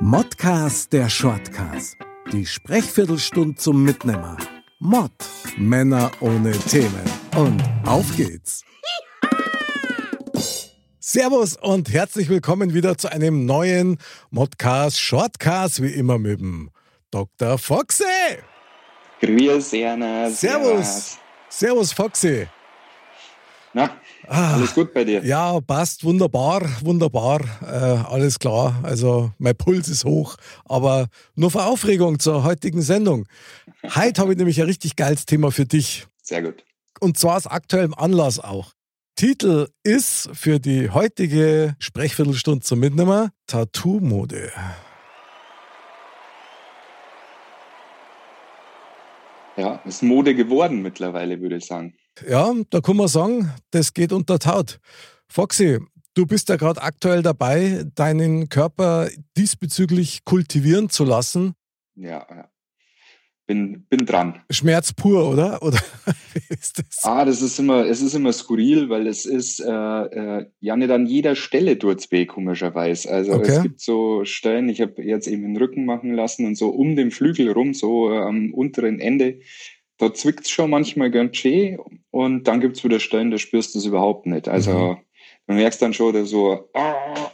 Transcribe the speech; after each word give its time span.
Modcast 0.00 0.92
der 0.92 1.08
Shortcast. 1.08 1.96
Die 2.32 2.44
Sprechviertelstunde 2.44 3.54
zum 3.54 3.84
Mitnehmer. 3.84 4.36
Mod. 4.78 5.12
Männer 5.56 6.10
ohne 6.20 6.52
Themen. 6.52 7.04
Und 7.36 7.62
auf 7.86 8.16
geht's. 8.16 8.64
Servus 10.98 11.56
und 11.56 11.92
herzlich 11.92 12.28
willkommen 12.28 12.74
wieder 12.74 12.98
zu 12.98 13.10
einem 13.10 13.46
neuen 13.46 13.98
Modcast 14.30 15.00
Shortcast, 15.00 15.82
wie 15.82 15.92
immer 15.92 16.18
mit 16.18 16.40
dem 16.40 16.70
Dr. 17.10 17.58
Foxy. 17.58 18.04
Grüß, 19.20 19.72
Erna. 19.74 20.30
Servus. 20.30 21.18
Servus, 21.48 21.92
Foxy. 21.92 22.48
Na, 23.74 23.90
Ah, 24.28 24.54
alles 24.54 24.74
gut 24.74 24.94
bei 24.94 25.04
dir? 25.04 25.24
Ja, 25.24 25.60
passt 25.60 26.04
wunderbar, 26.04 26.62
wunderbar, 26.82 27.40
äh, 27.62 27.66
alles 27.66 28.38
klar. 28.38 28.78
Also 28.82 29.32
mein 29.38 29.56
Puls 29.56 29.88
ist 29.88 30.04
hoch, 30.04 30.36
aber 30.64 31.08
nur 31.34 31.50
vor 31.50 31.66
Aufregung 31.66 32.18
zur 32.18 32.44
heutigen 32.44 32.82
Sendung. 32.82 33.26
Heute 33.94 34.20
habe 34.20 34.32
ich 34.32 34.38
nämlich 34.38 34.60
ein 34.60 34.66
richtig 34.66 34.96
geiles 34.96 35.26
Thema 35.26 35.50
für 35.50 35.66
dich 35.66 36.06
Sehr 36.22 36.42
gut. 36.42 36.64
und 37.00 37.18
zwar 37.18 37.36
aus 37.36 37.46
aktuellem 37.46 37.94
Anlass 37.94 38.38
auch. 38.38 38.72
Titel 39.16 39.68
ist 39.82 40.30
für 40.32 40.58
die 40.58 40.90
heutige 40.90 41.76
Sprechviertelstunde 41.78 42.60
zum 42.64 42.78
Mitnehmer 42.80 43.30
Tattoo-Mode. 43.46 44.50
Ja, 49.56 49.76
ist 49.84 50.02
Mode 50.02 50.34
geworden 50.34 50.80
mittlerweile, 50.82 51.40
würde 51.40 51.56
ich 51.56 51.66
sagen. 51.66 51.94
Ja, 52.28 52.52
da 52.70 52.80
kann 52.80 52.96
man 52.96 53.08
sagen, 53.08 53.52
das 53.70 53.94
geht 53.94 54.12
unter 54.12 54.38
Haut. 54.46 54.78
Foxy, 55.28 55.78
du 56.14 56.26
bist 56.26 56.48
ja 56.48 56.56
gerade 56.56 56.82
aktuell 56.82 57.22
dabei, 57.22 57.84
deinen 57.94 58.48
Körper 58.48 59.08
diesbezüglich 59.36 60.24
kultivieren 60.24 60.88
zu 60.90 61.04
lassen. 61.04 61.54
Ja, 61.94 62.26
ja. 62.30 62.48
Bin, 63.46 63.84
bin 63.88 64.06
dran. 64.06 64.40
Schmerz 64.50 64.92
pur, 64.92 65.28
oder? 65.28 65.60
Oder 65.62 65.78
wie 66.32 66.54
ist 66.54 66.78
das? 66.78 66.98
Ah, 67.02 67.24
das 67.24 67.42
ist 67.42 67.58
immer, 67.58 67.84
es 67.86 68.00
ist 68.00 68.14
immer 68.14 68.32
skurril, 68.32 68.88
weil 68.88 69.06
es 69.08 69.26
ist 69.26 69.58
äh, 69.58 69.66
äh, 69.68 70.46
ja 70.60 70.76
nicht 70.76 70.90
an 70.90 71.06
jeder 71.06 71.34
Stelle 71.34 71.76
tut's 71.76 72.10
weh, 72.12 72.24
komischerweise. 72.24 73.10
Also 73.10 73.32
Okay. 73.32 73.50
es 73.50 73.62
gibt 73.62 73.80
so 73.80 74.24
Stellen, 74.24 74.68
ich 74.68 74.80
habe 74.80 75.02
jetzt 75.02 75.26
eben 75.26 75.42
den 75.42 75.56
Rücken 75.56 75.84
machen 75.84 76.14
lassen 76.14 76.46
und 76.46 76.56
so 76.56 76.68
um 76.68 76.94
den 76.94 77.10
Flügel 77.10 77.50
rum, 77.50 77.74
so 77.74 78.12
äh, 78.12 78.18
am 78.18 78.54
unteren 78.54 79.00
Ende, 79.00 79.40
da 80.02 80.12
zwickt's 80.12 80.50
schon 80.50 80.70
manchmal 80.70 81.10
ganz 81.10 81.36
schön 81.36 81.78
und 82.10 82.44
dann 82.48 82.60
gibt's 82.60 82.82
wieder 82.84 83.00
Stellen, 83.00 83.30
da 83.30 83.38
spürst 83.38 83.74
du 83.74 83.78
es 83.78 83.84
überhaupt 83.86 84.26
nicht. 84.26 84.48
Also 84.48 84.72
Mhm. 84.72 84.96
du 85.46 85.54
merkst 85.54 85.80
dann 85.80 85.94
schon, 85.94 86.12
dass 86.12 86.30
so, 86.30 86.68
ah, 86.74 87.30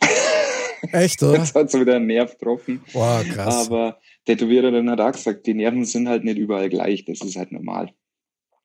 Echt, 0.93 1.23
oder? 1.23 1.39
jetzt 1.39 1.55
hat's 1.55 1.75
wieder 1.79 1.97
einen 1.97 2.07
Nerv 2.07 2.33
getroffen. 2.39 2.83
Boah, 2.93 3.25
krass. 3.35 3.67
Aber 3.69 3.99
Tätowiererin 4.27 4.89
hat 4.91 5.01
auch 5.01 5.13
gesagt, 5.13 5.47
die 5.47 5.55
Nerven 5.55 5.85
sind 5.85 6.09
halt 6.09 6.25
nicht 6.25 6.39
überall 6.39 6.69
gleich. 6.69 7.05
Das 7.05 7.21
ist 7.21 7.37
halt 7.37 7.53
normal. 7.53 7.91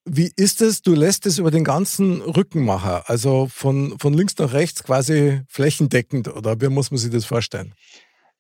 Wie 0.05 0.31
ist 0.35 0.61
es? 0.61 0.81
Du 0.81 0.94
lässt 0.94 1.25
es 1.25 1.39
über 1.39 1.49
den 1.49 1.63
ganzen 1.63 2.22
Rücken 2.22 2.66
machen, 2.66 3.01
also 3.05 3.47
von, 3.49 3.97
von 3.99 4.13
links 4.13 4.38
nach 4.38 4.51
rechts 4.53 4.83
quasi 4.83 5.39
flächendeckend, 5.47 6.28
oder 6.28 6.59
wie 6.59 6.67
muss 6.67 6.91
man 6.91 6.97
sich 6.97 7.09
das 7.09 7.23
vorstellen? 7.23 7.73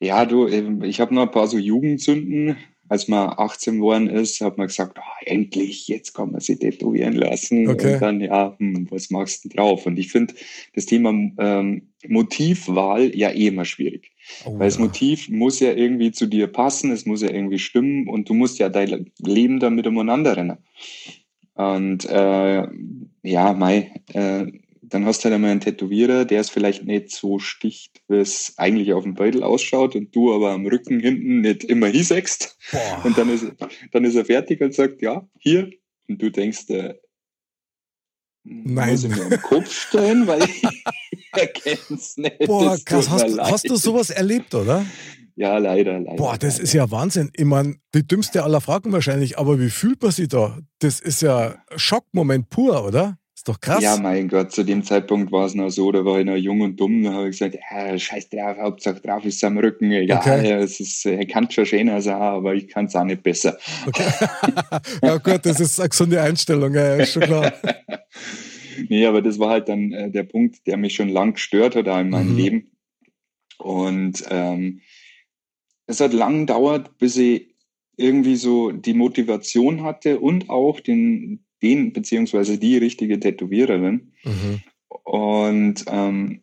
Ja, 0.01 0.25
du, 0.25 0.47
ich 0.47 0.99
habe 0.99 1.15
noch 1.15 1.21
ein 1.21 1.31
paar 1.31 1.47
so 1.47 1.57
Jugendsünden. 1.57 2.57
Als 2.93 3.07
man 3.07 3.33
18 3.35 3.77
geworden 3.77 4.07
ist, 4.07 4.39
hat 4.41 4.59
man 4.59 4.67
gesagt, 4.67 4.99
ah, 4.99 5.25
endlich, 5.25 5.87
jetzt 5.87 6.13
kann 6.13 6.31
man 6.31 6.41
sich 6.41 6.59
tätowieren 6.59 7.13
lassen. 7.13 7.67
Okay. 7.67 7.95
Und 7.95 8.01
dann, 8.03 8.21
ja, 8.21 8.55
hm, 8.59 8.85
was 8.91 9.09
machst 9.09 9.45
du 9.45 9.49
drauf? 9.49 9.87
Und 9.87 9.97
ich 9.97 10.11
finde 10.11 10.35
das 10.75 10.85
Thema 10.85 11.09
ähm, 11.09 11.87
Motivwahl 12.07 13.11
ja 13.15 13.31
eh 13.31 13.47
immer 13.47 13.65
schwierig. 13.65 14.11
Oh, 14.45 14.59
Weil 14.59 14.67
das 14.67 14.77
ja. 14.77 14.83
Motiv 14.83 15.27
muss 15.27 15.59
ja 15.59 15.73
irgendwie 15.73 16.11
zu 16.11 16.27
dir 16.27 16.45
passen, 16.45 16.91
es 16.91 17.07
muss 17.07 17.23
ja 17.23 17.31
irgendwie 17.31 17.57
stimmen 17.57 18.07
und 18.07 18.29
du 18.29 18.35
musst 18.35 18.59
ja 18.59 18.69
dein 18.69 19.09
Leben 19.17 19.59
damit 19.59 19.87
umeinander 19.87 20.37
rennen. 20.37 20.59
Und 21.55 22.05
äh, 22.05 22.67
ja, 23.23 23.53
Mai, 23.53 23.91
äh, 24.13 24.45
dann 24.93 25.05
hast 25.05 25.21
du 25.21 25.25
halt 25.25 25.33
einmal 25.33 25.49
einen 25.49 25.59
Tätowierer, 25.59 26.23
der 26.23 26.41
es 26.41 26.51
vielleicht 26.51 26.85
nicht 26.85 27.09
so 27.09 27.39
sticht, 27.39 28.03
wie 28.07 28.17
es 28.17 28.53
eigentlich 28.57 28.93
auf 28.93 29.03
dem 29.03 29.15
Beutel 29.15 29.41
ausschaut 29.41 29.95
und 29.95 30.15
du 30.15 30.33
aber 30.33 30.51
am 30.51 30.67
Rücken 30.67 30.99
hinten 30.99 31.41
nicht 31.41 31.63
immer. 31.63 31.91
Boah. 31.91 33.01
Und 33.03 33.17
dann 33.17 33.29
ist, 33.29 33.45
dann 33.91 34.05
ist 34.05 34.15
er 34.15 34.25
fertig 34.25 34.61
und 34.61 34.73
sagt, 34.73 35.01
ja, 35.01 35.27
hier. 35.39 35.71
Und 36.07 36.21
du 36.21 36.29
denkst, 36.29 36.69
äh, 36.69 36.93
Nein. 38.43 38.91
muss 38.91 39.03
ich 39.03 39.09
mir 39.09 39.25
am 39.25 39.41
Kopf 39.41 39.71
stellen, 39.71 40.27
weil 40.27 40.43
ich 40.43 40.63
erkenne 41.31 41.77
es 41.89 42.17
nicht. 42.17 42.39
Boah, 42.45 42.77
krass. 42.85 43.09
Hast, 43.09 43.39
hast 43.39 43.69
du 43.69 43.75
sowas 43.75 44.11
erlebt, 44.11 44.53
oder? 44.53 44.85
Ja, 45.35 45.57
leider, 45.57 45.99
leider. 45.99 46.17
Boah, 46.17 46.37
das 46.37 46.55
leider. 46.55 46.63
ist 46.65 46.73
ja 46.73 46.91
Wahnsinn. 46.91 47.31
Ich 47.35 47.45
meine, 47.45 47.77
die 47.95 48.05
dümmste 48.05 48.43
aller 48.43 48.61
Fragen 48.61 48.91
wahrscheinlich, 48.91 49.39
aber 49.39 49.59
wie 49.59 49.71
fühlt 49.71 50.03
man 50.03 50.11
sich 50.11 50.27
da? 50.27 50.59
Das 50.79 50.99
ist 50.99 51.23
ja 51.23 51.55
Schockmoment 51.75 52.51
pur, 52.51 52.85
oder? 52.85 53.17
Ist 53.45 53.49
doch 53.49 53.59
krass. 53.59 53.83
Ja, 53.83 53.97
mein 53.97 54.29
Gott, 54.29 54.53
zu 54.53 54.63
dem 54.63 54.83
Zeitpunkt 54.85 55.33
war 55.33 55.45
es 55.45 55.53
noch 55.53 55.69
so, 55.69 55.91
da 55.91 56.05
war 56.05 56.17
ich 56.17 56.25
noch 56.25 56.37
jung 56.37 56.61
und 56.61 56.79
dumm, 56.79 57.03
da 57.03 57.11
habe 57.11 57.25
ich 57.27 57.37
gesagt, 57.37 57.55
ja, 57.55 57.99
scheiß 57.99 58.29
drauf, 58.29 58.55
Hauptsache 58.57 59.01
drauf 59.01 59.25
ist 59.25 59.43
am 59.43 59.57
Rücken, 59.57 59.91
egal, 59.91 60.19
Okay. 60.19 60.53
es 60.53 60.79
ist, 60.79 61.05
er 61.05 61.25
kann 61.25 61.51
schon 61.51 61.65
schöner 61.65 62.01
sein, 62.01 62.15
aber 62.21 62.55
ich 62.55 62.69
kann 62.69 62.85
es 62.85 62.95
auch 62.95 63.03
nicht 63.03 63.21
besser. 63.21 63.57
Okay. 63.85 64.09
ja 65.03 65.17
gut, 65.17 65.45
das 65.45 65.59
ist 65.59 65.77
eine 65.77 65.89
gesunde 65.89 66.21
Einstellung, 66.21 66.73
ja, 66.73 66.95
ist 66.95 67.11
schon 67.11 67.23
klar. 67.23 67.51
nee, 68.87 69.05
aber 69.05 69.21
das 69.21 69.37
war 69.39 69.49
halt 69.49 69.67
dann 69.67 69.91
äh, 69.91 70.09
der 70.09 70.23
Punkt, 70.23 70.65
der 70.65 70.77
mich 70.77 70.95
schon 70.95 71.09
lang 71.09 71.33
gestört 71.33 71.75
hat 71.75 71.89
auch 71.89 71.99
in 71.99 72.11
meinem 72.11 72.31
Mhm. 72.31 72.37
Leben. 72.37 72.71
Und 73.57 74.23
ähm, 74.29 74.79
es 75.85 75.99
hat 75.99 76.13
lang 76.13 76.45
gedauert, 76.47 76.97
bis 76.97 77.17
ich 77.17 77.53
irgendwie 77.97 78.37
so 78.37 78.71
die 78.71 78.93
Motivation 78.93 79.83
hatte 79.83 80.21
und 80.21 80.49
auch 80.49 80.79
den, 80.79 81.42
den 81.63 81.93
beziehungsweise 81.93 82.57
die 82.59 82.77
richtige 82.77 83.19
Tätowiererin, 83.19 84.11
Mhm. 84.23 84.61
und 85.03 85.85
ähm, 85.87 86.41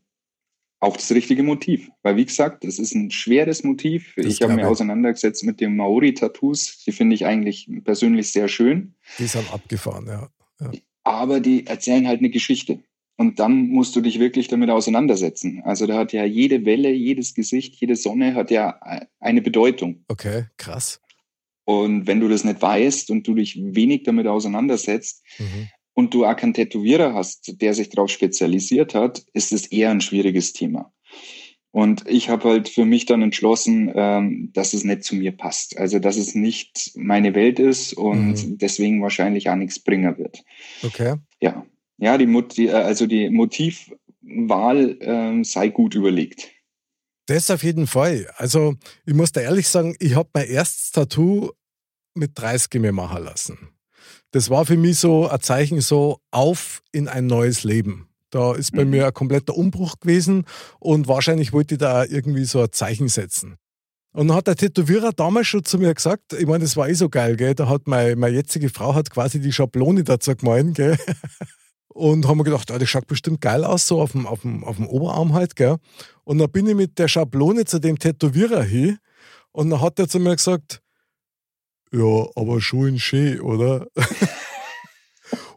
auch 0.83 0.97
das 0.97 1.11
richtige 1.13 1.43
Motiv. 1.43 1.91
Weil, 2.03 2.17
wie 2.17 2.25
gesagt, 2.25 2.65
es 2.65 2.79
ist 2.79 2.95
ein 2.95 3.11
schweres 3.11 3.63
Motiv. 3.65 4.15
Das 4.17 4.27
ich 4.27 4.41
habe 4.43 4.59
ich. 4.59 4.65
auseinandergesetzt 4.67 5.45
mit 5.45 5.61
den 5.61 5.77
Maori-Tattoos. 5.77 6.85
Die 6.87 6.93
finde 6.93 7.15
ich 7.15 7.27
eigentlich 7.27 7.69
persönlich 7.85 8.33
sehr 8.33 8.49
schön. 8.49 8.95
Die 9.19 9.27
sind 9.27 9.53
abgefahren, 9.53 10.07
ja. 10.07 10.31
Aber 11.05 11.41
die 11.41 11.67
erzählen 11.67 12.09
halt 12.09 12.21
eine 12.21 12.31
Geschichte. 12.31 12.81
Und 13.19 13.39
dann 13.39 13.69
musst 13.69 13.95
du 13.95 14.01
dich 14.01 14.19
wirklich 14.19 14.49
damit 14.49 14.71
auseinandersetzen. 14.71 15.61
Also 15.65 15.87
da 15.87 15.99
hat 15.99 16.15
ja 16.15 16.25
jede 16.25 16.65
Welle, 16.65 16.91
jedes 16.91 17.35
Gesicht, 17.35 17.75
jede 17.75 17.95
Sonne 17.97 18.35
hat 18.35 18.51
ja 18.51 18.81
äh, 18.83 19.05
eine 19.19 19.43
Bedeutung. 19.43 20.05
Okay, 20.09 20.45
krass. 20.57 21.03
Und 21.71 22.07
wenn 22.07 22.21
du 22.21 22.29
das 22.29 22.45
nicht 22.45 22.61
weißt 22.63 23.11
und 23.11 23.27
du 23.27 23.35
dich 23.35 23.57
wenig 23.61 24.03
damit 24.05 24.27
auseinandersetzt, 24.27 25.23
Mhm. 25.39 25.69
und 25.95 26.15
du 26.15 26.25
auch 26.25 26.37
keinen 26.37 26.55
Tätowierer 26.55 27.13
hast, 27.15 27.61
der 27.61 27.75
sich 27.75 27.91
darauf 27.91 28.11
spezialisiert 28.11 28.95
hat, 28.95 29.23
ist 29.35 29.53
es 29.53 29.67
eher 29.67 29.91
ein 29.91 30.01
schwieriges 30.01 30.53
Thema. 30.53 30.93
Und 31.73 32.09
ich 32.09 32.29
habe 32.31 32.49
halt 32.49 32.69
für 32.69 32.85
mich 32.85 33.05
dann 33.07 33.23
entschlossen, 33.23 33.93
ähm, 33.95 34.51
dass 34.55 34.73
es 34.73 34.83
nicht 34.85 35.05
zu 35.05 35.15
mir 35.15 35.33
passt. 35.33 35.77
Also 35.79 35.99
dass 35.99 36.17
es 36.17 36.35
nicht 36.35 36.93
meine 36.97 37.35
Welt 37.35 37.59
ist 37.59 37.93
und 37.93 38.33
Mhm. 38.33 38.59
deswegen 38.59 39.03
wahrscheinlich 39.03 39.51
auch 39.51 39.57
nichts 39.57 39.79
bringen 39.79 40.17
wird. 40.19 40.43
Okay. 40.83 41.17
Ja, 41.41 41.65
ja, 41.99 42.17
die, 42.19 42.27
Mot 42.27 42.57
die, 42.57 42.69
äh, 42.69 42.73
also 42.73 43.07
die 43.07 43.29
Motivwahl 43.31 44.97
ähm, 45.01 45.45
sei 45.45 45.69
gut 45.69 45.95
überlegt. 45.95 46.49
Das 47.27 47.51
auf 47.51 47.63
jeden 47.63 47.87
Fall. 47.87 48.27
Also, 48.37 48.75
ich 49.07 49.15
muss 49.15 49.31
da 49.33 49.41
ehrlich 49.41 49.69
sagen, 49.69 49.95
ich 50.01 50.15
habe 50.17 50.29
mein 50.35 50.49
erstes 50.49 50.91
Tattoo 50.91 51.51
mit 52.15 52.39
30 52.39 52.81
mir 52.81 52.93
machen 52.93 53.25
lassen. 53.25 53.59
Das 54.33 54.49
war 54.51 54.65
für 54.65 54.77
mich 54.77 54.99
so 54.99 55.29
ein 55.29 55.41
Zeichen 55.41 55.81
so 55.81 56.21
auf 56.31 56.83
in 56.93 57.09
ein 57.09 57.27
neues 57.27 57.65
Leben. 57.65 58.09
Da 58.31 58.55
ist 58.55 58.73
bei 58.73 58.85
Mhm. 58.85 58.91
mir 58.91 59.07
ein 59.07 59.13
kompletter 59.15 59.57
Umbruch 59.57 59.99
gewesen 60.01 60.45
und 60.79 61.09
wahrscheinlich 61.09 61.53
wollte 61.53 61.75
ich 61.75 61.81
da 61.81 62.05
irgendwie 62.05 62.45
so 62.45 62.61
ein 62.63 62.71
Zeichen 62.73 63.09
setzen. 63.09 63.57
Und 64.13 64.29
dann 64.29 64.37
hat 64.37 64.47
der 64.47 64.57
Tätowierer 64.57 65.13
damals 65.13 65.47
schon 65.49 65.65
zu 65.65 65.79
mir 65.79 65.95
gesagt, 65.95 66.33
ich 66.33 66.47
meine, 66.47 66.65
das 66.65 66.77
war 66.77 66.89
eh 66.89 66.95
so 66.95 67.09
geil, 67.09 67.37
gell? 67.37 67.55
Da 67.55 67.69
hat 67.69 67.87
meine, 67.87 68.17
meine 68.17 68.35
jetzige 68.37 68.69
Frau 68.69 68.95
hat 68.95 69.11
quasi 69.11 69.41
die 69.41 69.53
Schablone 69.53 70.03
dazu 70.05 70.35
gemahlen, 70.35 70.75
gell? 70.75 70.97
und 71.89 72.27
haben 72.27 72.39
mir 72.39 72.45
gedacht, 72.45 72.71
ah, 72.71 72.79
das 72.79 72.89
schaut 72.89 73.07
bestimmt 73.07 73.41
geil 73.41 73.65
aus, 73.65 73.87
so 73.87 74.01
auf 74.01 74.13
dem, 74.13 74.27
auf 74.27 74.43
dem, 74.43 74.65
auf 74.65 74.77
dem 74.77 74.89
Oberarm 74.89 75.33
halt, 75.35 75.55
gell. 75.57 75.77
Und 76.25 76.39
dann 76.39 76.51
bin 76.51 76.67
ich 76.67 76.75
mit 76.75 76.99
der 76.99 77.09
Schablone 77.09 77.65
zu 77.65 77.79
dem 77.81 77.99
Tätowierer 77.99 78.63
hin 78.63 78.99
und 79.53 79.71
dann 79.71 79.81
hat 79.81 79.99
er 79.99 80.09
zu 80.09 80.19
mir 80.21 80.35
gesagt, 80.37 80.83
ja, 81.93 82.27
aber 82.37 82.61
schon 82.61 82.99
schön, 82.99 83.41
oder? 83.41 83.87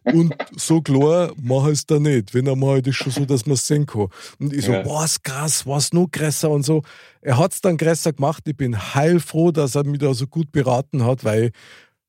und 0.04 0.36
so 0.58 0.82
klar 0.82 1.32
mach 1.42 1.68
es 1.68 1.86
da 1.86 2.00
nicht. 2.00 2.34
Wenn 2.34 2.48
er 2.48 2.56
mal 2.56 2.74
halt 2.74 2.88
ist 2.88 2.96
schon 2.96 3.12
so, 3.12 3.26
dass 3.26 3.46
man 3.46 3.54
es 3.54 3.68
sehen 3.68 3.86
kann. 3.86 4.08
Und 4.40 4.54
ich 4.54 4.66
so, 4.66 4.74
ja. 4.74 4.86
was 4.86 5.22
krass, 5.22 5.66
was 5.66 5.94
noch 5.94 6.08
größer 6.12 6.50
und 6.50 6.64
so. 6.64 6.82
Er 7.22 7.38
hat 7.38 7.54
es 7.54 7.62
dann 7.62 7.78
größer 7.78 8.14
gemacht. 8.14 8.44
Ich 8.48 8.58
bin 8.58 8.96
heilfroh, 8.96 9.52
dass 9.52 9.76
er 9.76 9.86
mich 9.86 10.00
da 10.00 10.14
so 10.14 10.28
gut 10.28 10.52
beraten 10.52 11.06
hat, 11.06 11.24
weil 11.24 11.52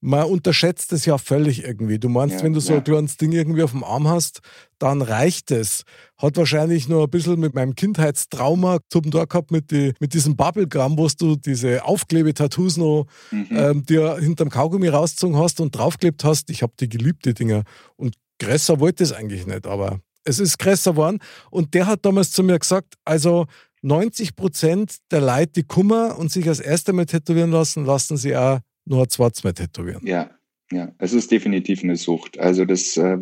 man 0.04 0.26
unterschätzt 0.26 0.92
es 0.92 1.06
ja 1.06 1.16
völlig 1.16 1.64
irgendwie. 1.64 1.98
Du 1.98 2.10
meinst, 2.10 2.36
ja, 2.36 2.42
wenn 2.42 2.52
du 2.52 2.60
so 2.60 2.72
ja. 2.72 2.78
ein 2.78 2.84
kleines 2.84 3.16
Ding 3.16 3.32
irgendwie 3.32 3.62
auf 3.62 3.70
dem 3.70 3.82
Arm 3.82 4.06
hast, 4.06 4.40
dann 4.78 5.00
reicht 5.00 5.50
es. 5.50 5.84
Hat 6.18 6.36
wahrscheinlich 6.36 6.88
nur 6.88 7.04
ein 7.04 7.10
bisschen 7.10 7.40
mit 7.40 7.54
meinem 7.54 7.74
Kindheitstrauma 7.74 8.80
zum 8.90 9.10
da 9.10 9.24
gehabt 9.24 9.50
mit, 9.50 9.70
die, 9.70 9.94
mit 10.00 10.12
diesem 10.12 10.36
Bubblegum, 10.36 10.98
wo 10.98 11.08
du 11.08 11.36
diese 11.36 11.86
Aufklebetattoos 11.86 12.76
noch 12.76 13.06
mhm. 13.30 13.48
ähm, 13.52 13.86
dir 13.86 14.18
hinterm 14.18 14.50
Kaugummi 14.50 14.88
rausgezogen 14.88 15.38
hast 15.38 15.60
und 15.60 15.74
draufklebt 15.74 16.22
hast. 16.22 16.50
Ich 16.50 16.62
habe 16.62 16.74
die 16.78 16.90
geliebt, 16.90 17.24
die 17.24 17.32
Dinger. 17.32 17.62
Und 17.96 18.14
größer 18.40 18.80
wollte 18.80 19.04
es 19.04 19.12
eigentlich 19.12 19.46
nicht, 19.46 19.66
aber 19.66 20.00
es 20.24 20.38
ist 20.38 20.58
größer 20.58 20.90
geworden. 20.90 21.18
Und 21.50 21.72
der 21.72 21.86
hat 21.86 22.04
damals 22.04 22.30
zu 22.30 22.42
mir 22.42 22.58
gesagt, 22.58 22.96
also 23.06 23.46
90 23.80 24.36
Prozent 24.36 24.96
der 25.10 25.22
Leute, 25.22 25.52
die 25.56 25.62
Kummer 25.62 26.18
und 26.18 26.30
sich 26.30 26.46
als 26.46 26.60
erste 26.60 26.92
Mal 26.92 27.06
tätowieren 27.06 27.52
lassen, 27.52 27.86
lassen 27.86 28.18
sie 28.18 28.36
auch 28.36 28.58
nur 28.84 29.02
ein 29.02 29.08
zweites 29.08 29.44
Mal 29.44 29.52
tätowieren. 29.52 30.06
Ja, 30.06 30.30
ja, 30.72 30.92
es 30.98 31.12
ist 31.12 31.30
definitiv 31.30 31.82
eine 31.82 31.96
Sucht. 31.96 32.38
Also 32.38 32.64
das 32.64 32.96
äh, 32.96 33.18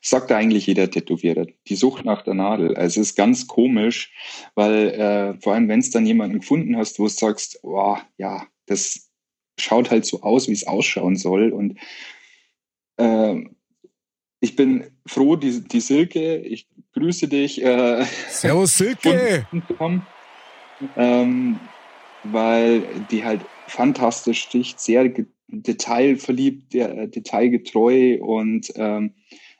sagt 0.00 0.30
eigentlich 0.30 0.66
jeder 0.66 0.90
Tätowierer. 0.90 1.46
Die 1.68 1.76
Sucht 1.76 2.04
nach 2.04 2.22
der 2.22 2.34
Nadel. 2.34 2.76
Also 2.76 3.00
es 3.00 3.08
ist 3.08 3.16
ganz 3.16 3.46
komisch, 3.46 4.12
weil 4.54 4.90
äh, 4.90 5.40
vor 5.40 5.54
allem, 5.54 5.68
wenn 5.68 5.80
es 5.80 5.90
dann 5.90 6.06
jemanden 6.06 6.40
gefunden 6.40 6.76
hast, 6.76 6.98
wo 6.98 7.04
du 7.04 7.08
sagst, 7.08 7.58
oh, 7.62 7.98
ja, 8.18 8.46
das 8.66 9.10
schaut 9.58 9.90
halt 9.90 10.06
so 10.06 10.22
aus, 10.22 10.48
wie 10.48 10.52
es 10.52 10.66
ausschauen 10.66 11.16
soll. 11.16 11.50
Und 11.50 11.78
äh, 12.98 13.44
ich 14.40 14.56
bin 14.56 14.84
froh, 15.06 15.36
die, 15.36 15.60
die 15.64 15.80
Silke, 15.80 16.36
ich 16.38 16.68
grüße 16.92 17.28
dich. 17.28 17.62
Äh, 17.62 18.04
Servus 18.28 18.78
Silke! 18.78 19.46
Ähm, 20.96 21.58
weil 22.24 22.82
die 23.10 23.24
halt 23.24 23.40
fantastisch 23.66 24.42
sticht, 24.42 24.80
sehr 24.80 25.12
detailverliebt, 25.48 26.74
äh, 26.74 27.08
detailgetreu 27.08 28.18
und 28.20 28.72
ähm, 28.76 29.14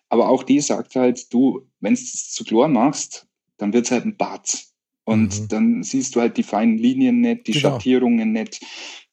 aber 0.09 0.29
auch 0.29 0.45
die 0.45 0.61
sagt 0.61 0.95
halt, 0.95 1.33
du, 1.33 1.67
wenn 1.81 1.95
es 1.95 2.31
zu 2.31 2.45
klar 2.45 2.69
machst, 2.69 3.27
dann 3.56 3.73
wird 3.73 3.87
es 3.87 3.91
halt 3.91 4.05
ein 4.05 4.17
Bad. 4.17 4.65
Und 5.05 5.39
mhm. 5.39 5.49
dann 5.49 5.83
siehst 5.83 6.15
du 6.15 6.21
halt 6.21 6.37
die 6.37 6.43
feinen 6.43 6.79
Linien 6.79 7.21
nicht, 7.21 7.47
die 7.47 7.53
genau. 7.53 7.71
Schattierungen 7.71 8.33
nicht. 8.33 8.65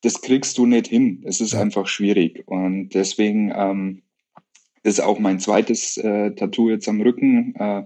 Das 0.02 0.22
kriegst 0.22 0.58
du 0.58 0.66
nicht 0.66 0.88
hin. 0.88 1.24
Es 1.26 1.42
ist 1.42 1.54
ja. 1.54 1.62
einfach 1.62 1.88
schwierig. 1.88 2.44
Und 2.48 2.90
deswegen 2.90 3.52
ähm, 3.54 4.04
ist 4.84 5.02
auch 5.02 5.20
mein 5.20 5.40
zweites 5.40 5.98
äh, 5.98 6.32
Tattoo 6.36 6.70
jetzt 6.70 6.88
am 6.88 7.02
Rücken 7.02 7.56
äh, 7.56 7.84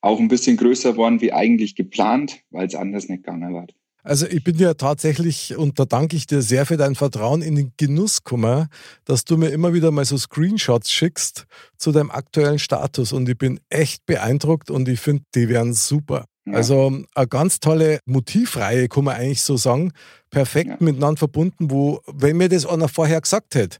auch 0.00 0.18
ein 0.18 0.28
bisschen 0.28 0.56
größer 0.56 0.92
geworden 0.92 1.20
wie 1.20 1.32
eigentlich 1.32 1.76
geplant, 1.76 2.40
weil 2.50 2.66
es 2.66 2.74
anders 2.74 3.08
nicht 3.08 3.24
gegangen 3.24 3.54
war. 3.54 3.66
Also 4.04 4.26
ich 4.26 4.44
bin 4.44 4.58
ja 4.58 4.74
tatsächlich, 4.74 5.56
und 5.56 5.78
da 5.78 5.86
danke 5.86 6.14
ich 6.14 6.26
dir 6.26 6.42
sehr 6.42 6.66
für 6.66 6.76
dein 6.76 6.94
Vertrauen 6.94 7.40
in 7.40 7.56
den 7.56 7.72
Genuss 7.78 8.22
gekommen, 8.22 8.68
dass 9.06 9.24
du 9.24 9.38
mir 9.38 9.48
immer 9.48 9.72
wieder 9.72 9.90
mal 9.90 10.04
so 10.04 10.18
Screenshots 10.18 10.92
schickst 10.92 11.46
zu 11.78 11.90
deinem 11.90 12.10
aktuellen 12.10 12.58
Status. 12.58 13.12
Und 13.12 13.28
ich 13.30 13.38
bin 13.38 13.60
echt 13.70 14.04
beeindruckt 14.04 14.70
und 14.70 14.88
ich 14.88 15.00
finde, 15.00 15.24
die 15.34 15.48
wären 15.48 15.72
super. 15.72 16.26
Ja. 16.44 16.52
Also 16.52 17.02
eine 17.14 17.26
ganz 17.26 17.60
tolle 17.60 18.00
Motivreihe, 18.04 18.88
kann 18.88 19.04
man 19.04 19.16
eigentlich 19.16 19.42
so 19.42 19.56
sagen. 19.56 19.92
Perfekt 20.28 20.68
ja. 20.68 20.76
miteinander 20.80 21.20
verbunden, 21.20 21.70
wo, 21.70 22.02
wenn 22.06 22.36
mir 22.36 22.50
das 22.50 22.66
einer 22.66 22.88
vorher 22.88 23.22
gesagt 23.22 23.54
hätte, 23.54 23.78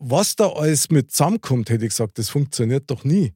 was 0.00 0.34
da 0.34 0.48
alles 0.48 0.90
mit 0.90 1.12
zusammenkommt, 1.12 1.70
hätte 1.70 1.84
ich 1.84 1.90
gesagt, 1.90 2.18
das 2.18 2.28
funktioniert 2.28 2.90
doch 2.90 3.04
nie. 3.04 3.34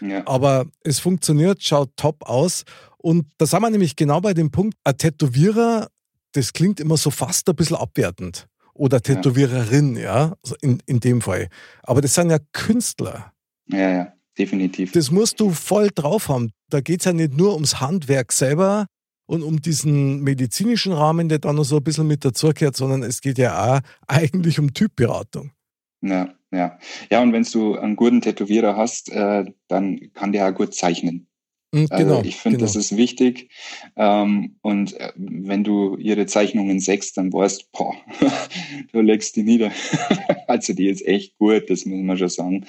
Ja. 0.00 0.26
Aber 0.26 0.66
es 0.84 0.98
funktioniert, 0.98 1.62
schaut 1.62 1.90
top 1.96 2.22
aus. 2.22 2.64
Und 3.06 3.28
da 3.38 3.46
sind 3.46 3.62
wir 3.62 3.70
nämlich 3.70 3.94
genau 3.94 4.20
bei 4.20 4.34
dem 4.34 4.50
Punkt, 4.50 4.76
ein 4.82 4.98
Tätowierer, 4.98 5.86
das 6.32 6.52
klingt 6.52 6.80
immer 6.80 6.96
so 6.96 7.12
fast 7.12 7.48
ein 7.48 7.54
bisschen 7.54 7.76
abwertend. 7.76 8.48
Oder 8.74 9.00
Tätowiererin, 9.00 9.94
ja, 9.94 10.34
in, 10.60 10.82
in 10.86 10.98
dem 10.98 11.20
Fall. 11.20 11.48
Aber 11.84 12.00
das 12.00 12.14
sind 12.14 12.30
ja 12.30 12.38
Künstler. 12.50 13.32
Ja, 13.68 13.90
ja, 13.90 14.12
definitiv. 14.36 14.90
Das 14.90 15.12
musst 15.12 15.38
du 15.38 15.50
voll 15.50 15.90
drauf 15.94 16.28
haben. 16.28 16.50
Da 16.68 16.80
geht 16.80 16.98
es 16.98 17.04
ja 17.04 17.12
nicht 17.12 17.36
nur 17.36 17.54
ums 17.54 17.78
Handwerk 17.78 18.32
selber 18.32 18.86
und 19.26 19.44
um 19.44 19.62
diesen 19.62 20.24
medizinischen 20.24 20.92
Rahmen, 20.92 21.28
der 21.28 21.38
da 21.38 21.52
noch 21.52 21.62
so 21.62 21.76
ein 21.76 21.84
bisschen 21.84 22.08
mit 22.08 22.24
dazugehört, 22.24 22.74
sondern 22.74 23.04
es 23.04 23.20
geht 23.20 23.38
ja 23.38 23.76
auch 23.76 23.80
eigentlich 24.08 24.58
um 24.58 24.74
Typberatung. 24.74 25.52
Ja, 26.00 26.34
ja. 26.50 26.76
Ja, 27.08 27.22
und 27.22 27.32
wenn 27.32 27.44
du 27.44 27.76
einen 27.76 27.94
guten 27.94 28.20
Tätowierer 28.20 28.76
hast, 28.76 29.12
äh, 29.12 29.44
dann 29.68 30.00
kann 30.12 30.32
der 30.32 30.48
auch 30.48 30.54
gut 30.54 30.74
zeichnen. 30.74 31.28
Mhm, 31.76 31.86
also 31.90 32.04
genau, 32.04 32.22
ich 32.22 32.36
finde, 32.36 32.58
genau. 32.58 32.66
das 32.66 32.76
ist 32.76 32.96
wichtig. 32.96 33.50
Ähm, 33.96 34.56
und 34.62 34.98
äh, 34.98 35.12
wenn 35.16 35.62
du 35.62 35.96
ihre 35.96 36.26
Zeichnungen 36.26 36.80
sechst, 36.80 37.18
dann 37.18 37.32
weißt 37.32 37.70
boah, 37.72 37.94
du 38.92 39.00
legst 39.02 39.36
die 39.36 39.42
nieder. 39.42 39.70
also 40.46 40.72
die 40.72 40.88
ist 40.88 41.06
echt 41.06 41.36
gut, 41.38 41.68
das 41.68 41.84
muss 41.84 42.02
man 42.02 42.16
schon 42.16 42.28
sagen. 42.28 42.66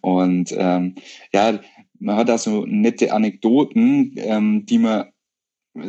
Und 0.00 0.54
ähm, 0.56 0.94
ja, 1.32 1.60
man 1.98 2.16
hat 2.16 2.28
da 2.30 2.38
so 2.38 2.64
nette 2.66 3.12
Anekdoten, 3.12 4.14
ähm, 4.16 4.64
die 4.64 4.78
man 4.78 5.06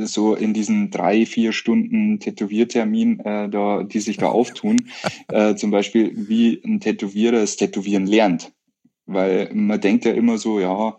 so 0.03 0.35
in 0.35 0.53
diesen 0.53 0.91
drei, 0.91 1.25
vier 1.25 1.53
Stunden 1.53 2.19
Tätowiertermin, 2.19 3.21
äh, 3.21 3.47
da, 3.49 3.83
die 3.83 4.01
sich 4.01 4.17
da 4.17 4.27
auftun, 4.27 4.89
äh, 5.29 5.55
zum 5.55 5.71
Beispiel, 5.71 6.11
wie 6.27 6.61
ein 6.65 6.81
Tätowierer 6.81 7.39
das 7.39 7.55
Tätowieren 7.55 8.05
lernt. 8.05 8.51
Weil 9.05 9.49
man 9.53 9.79
denkt 9.79 10.03
ja 10.03 10.11
immer 10.11 10.37
so, 10.37 10.59
ja, 10.59 10.97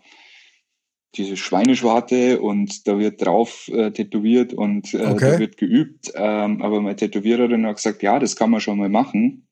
diese 1.15 1.37
Schweineschwarte 1.37 2.39
und 2.39 2.87
da 2.87 2.99
wird 2.99 3.25
drauf 3.25 3.67
äh, 3.73 3.91
tätowiert 3.91 4.53
und 4.53 4.93
äh, 4.93 5.05
okay. 5.05 5.31
da 5.31 5.39
wird 5.39 5.57
geübt. 5.57 6.11
Ähm, 6.15 6.61
aber 6.61 6.81
meine 6.81 6.95
Tätowiererin 6.95 7.65
hat 7.65 7.77
gesagt, 7.77 8.03
ja, 8.03 8.19
das 8.19 8.35
kann 8.35 8.51
man 8.51 8.61
schon 8.61 8.77
mal 8.77 8.89
machen. 8.89 9.47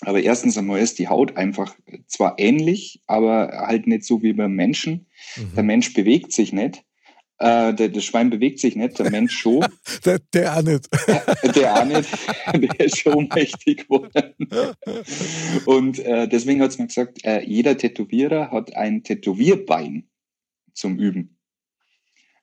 Aber 0.00 0.20
erstens 0.20 0.58
einmal 0.58 0.80
ist 0.80 0.98
die 0.98 1.08
Haut 1.08 1.36
einfach 1.36 1.76
zwar 2.06 2.34
ähnlich, 2.38 3.02
aber 3.06 3.66
halt 3.66 3.86
nicht 3.86 4.04
so 4.04 4.22
wie 4.22 4.32
beim 4.32 4.54
Menschen. 4.54 5.06
Mhm. 5.36 5.54
Der 5.54 5.62
Mensch 5.62 5.94
bewegt 5.94 6.32
sich 6.32 6.52
nicht. 6.52 6.82
Äh, 7.38 7.74
der, 7.74 7.88
das 7.88 8.04
Schwein 8.04 8.30
bewegt 8.30 8.58
sich 8.58 8.74
nicht, 8.74 8.98
der 8.98 9.10
Mensch 9.10 9.36
schon. 9.36 9.64
der, 10.04 10.18
der 10.32 10.56
auch 10.56 10.62
nicht. 10.62 10.88
der 11.56 11.74
auch 11.74 11.84
nicht. 11.84 12.08
Der 12.54 12.86
ist 12.86 12.98
schon 12.98 13.28
mächtig 13.34 13.88
geworden. 13.88 14.34
Und 15.66 15.98
äh, 16.00 16.26
deswegen 16.26 16.62
hat 16.62 16.70
es 16.70 16.78
mir 16.78 16.86
gesagt, 16.86 17.24
äh, 17.24 17.42
jeder 17.42 17.76
Tätowierer 17.76 18.50
hat 18.50 18.74
ein 18.74 19.02
Tätowierbein 19.04 20.08
zum 20.74 20.98
Üben. 20.98 21.38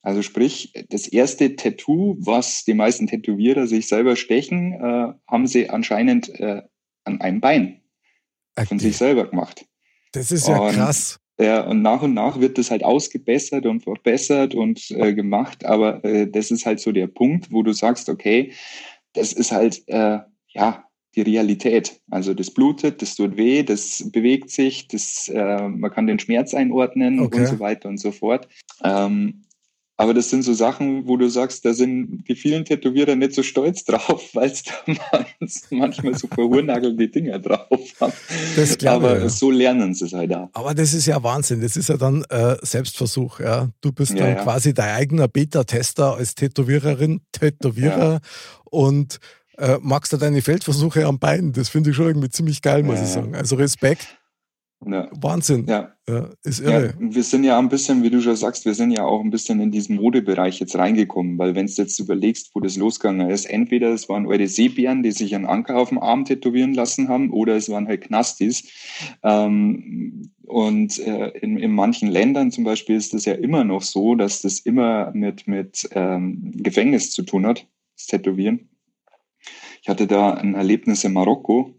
Also 0.01 0.21
sprich, 0.21 0.73
das 0.89 1.07
erste 1.07 1.55
Tattoo, 1.55 2.15
was 2.19 2.63
die 2.63 2.73
meisten 2.73 3.07
Tätowierer 3.07 3.67
sich 3.67 3.87
selber 3.87 4.15
stechen, 4.15 4.73
äh, 4.73 5.13
haben 5.27 5.47
sie 5.47 5.69
anscheinend 5.69 6.29
äh, 6.39 6.61
an 7.03 7.21
einem 7.21 7.41
Bein 7.41 7.81
okay. 8.55 8.67
von 8.67 8.79
sich 8.79 8.95
selber 8.95 9.27
gemacht. 9.29 9.65
Das 10.13 10.31
ist 10.31 10.47
ja 10.47 10.59
und 10.59 10.73
krass. 10.73 11.19
Ja, 11.39 11.61
und 11.61 11.81
nach 11.81 12.01
und 12.01 12.13
nach 12.13 12.39
wird 12.39 12.57
das 12.57 12.69
halt 12.69 12.83
ausgebessert 12.83 13.65
und 13.65 13.81
verbessert 13.81 14.55
und 14.55 14.91
äh, 14.91 15.13
gemacht, 15.13 15.65
aber 15.65 16.03
äh, 16.03 16.29
das 16.29 16.51
ist 16.51 16.65
halt 16.65 16.81
so 16.81 16.91
der 16.91 17.07
Punkt, 17.07 17.51
wo 17.51 17.63
du 17.63 17.71
sagst, 17.71 18.09
okay, 18.09 18.51
das 19.13 19.31
ist 19.31 19.53
halt, 19.53 19.83
äh, 19.87 20.19
ja, 20.49 20.88
die 21.15 21.21
Realität. 21.21 21.99
Also 22.09 22.33
das 22.33 22.51
blutet, 22.51 23.01
das 23.01 23.15
tut 23.15 23.37
weh, 23.37 23.63
das 23.63 24.03
bewegt 24.11 24.51
sich, 24.51 24.87
das, 24.87 25.27
äh, 25.27 25.67
man 25.67 25.91
kann 25.91 26.07
den 26.07 26.19
Schmerz 26.19 26.53
einordnen 26.53 27.19
okay. 27.19 27.39
und 27.39 27.47
so 27.47 27.59
weiter 27.59 27.89
und 27.89 27.97
so 27.97 28.11
fort. 28.11 28.47
Ähm, 28.83 29.41
aber 29.99 30.13
das 30.13 30.29
sind 30.29 30.43
so 30.43 30.53
Sachen, 30.53 31.09
wo 31.09 31.17
du 31.17 31.27
sagst, 31.27 31.65
da 31.65 31.73
sind 31.73 32.23
die 32.29 32.35
vielen 32.35 32.63
Tätowierer 32.63 33.17
nicht 33.17 33.33
so 33.33 33.43
stolz 33.43 33.83
drauf, 33.85 34.29
weil 34.31 34.49
es 34.49 34.63
da 34.63 35.25
manchmal 35.71 36.17
so 36.17 36.29
verhurnagelte 36.29 37.09
Dinger 37.09 37.37
drauf 37.37 37.81
haben. 37.99 38.13
Das 38.55 38.77
glaube 38.77 39.09
Aber 39.09 39.19
ja. 39.19 39.29
so 39.29 39.51
lernen 39.51 39.93
sie 39.93 40.05
es 40.05 40.13
halt 40.13 40.33
auch. 40.33 40.47
Aber 40.53 40.73
das 40.73 40.93
ist 40.93 41.05
ja 41.05 41.21
Wahnsinn. 41.21 41.59
Das 41.59 41.75
ist 41.75 41.89
ja 41.89 41.97
dann 41.97 42.23
äh, 42.29 42.55
Selbstversuch. 42.61 43.41
Ja. 43.41 43.71
Du 43.81 43.91
bist 43.91 44.13
ja, 44.13 44.19
dann 44.19 44.37
ja. 44.37 44.43
quasi 44.43 44.73
dein 44.73 44.95
eigener 44.95 45.27
Beta-Tester 45.27 46.15
als 46.15 46.33
Tätowiererin, 46.33 47.19
Tätowierer 47.33 48.21
und 48.71 49.19
äh, 49.59 49.77
magst 49.81 50.13
du 50.13 50.17
deine 50.17 50.41
Feldversuche 50.41 51.05
am 51.05 51.19
Bein. 51.19 51.53
Das 51.53 51.69
finde 51.69 51.91
ich 51.91 51.95
schon 51.95 52.07
irgendwie 52.07 52.29
ziemlich 52.29 52.61
geil, 52.61 52.83
muss 52.83 53.01
ich 53.01 53.07
sagen. 53.07 53.35
Also 53.35 53.55
Respekt. 53.55 54.19
Ja. 54.85 55.09
Wahnsinn. 55.11 55.65
Ja. 55.67 55.91
ja. 56.07 56.29
Ist 56.43 56.61
irre. 56.61 56.87
Ja, 56.87 56.93
wir 56.97 57.23
sind 57.23 57.43
ja 57.43 57.59
ein 57.59 57.67
bisschen, 57.67 58.01
wie 58.01 58.09
du 58.09 58.21
schon 58.21 58.37
sagst, 58.37 58.63
wir 58.63 58.73
sind 58.73 58.91
ja 58.91 59.03
auch 59.03 59.21
ein 59.21 59.29
bisschen 59.29 59.59
in 59.59 59.71
diesen 59.71 59.97
Modebereich 59.97 60.59
jetzt 60.59 60.77
reingekommen, 60.77 61.37
weil 61.37 61.53
wenn 61.53 61.65
du 61.65 61.73
jetzt 61.73 61.99
überlegst, 61.99 62.51
wo 62.53 62.61
das 62.61 62.77
losgegangen 62.77 63.29
ist, 63.29 63.45
entweder 63.45 63.89
es 63.89 64.07
waren 64.07 64.25
eure 64.25 64.47
Seebären, 64.47 65.03
die 65.03 65.11
sich 65.11 65.35
einen 65.35 65.47
Anker 65.47 65.77
auf 65.77 65.89
dem 65.89 65.99
Arm 65.99 66.23
tätowieren 66.23 66.73
lassen 66.73 67.09
haben, 67.09 67.31
oder 67.31 67.57
es 67.57 67.69
waren 67.69 67.87
halt 67.87 68.01
Knastis. 68.01 68.63
Ähm, 69.21 70.31
und 70.45 70.97
äh, 70.99 71.27
in, 71.39 71.57
in 71.57 71.71
manchen 71.73 72.09
Ländern 72.09 72.51
zum 72.51 72.63
Beispiel 72.63 72.95
ist 72.95 73.13
es 73.13 73.25
ja 73.25 73.33
immer 73.33 73.65
noch 73.65 73.81
so, 73.81 74.15
dass 74.15 74.41
das 74.41 74.59
immer 74.59 75.11
mit, 75.13 75.45
mit 75.45 75.89
ähm, 75.91 76.53
Gefängnis 76.55 77.11
zu 77.11 77.23
tun 77.23 77.45
hat, 77.45 77.67
das 77.97 78.07
Tätowieren. 78.07 78.68
Ich 79.89 79.91
hatte 79.91 80.05
da 80.05 80.35
ein 80.35 80.53
Erlebnis 80.53 81.03
in 81.03 81.13
Marokko, 81.13 81.73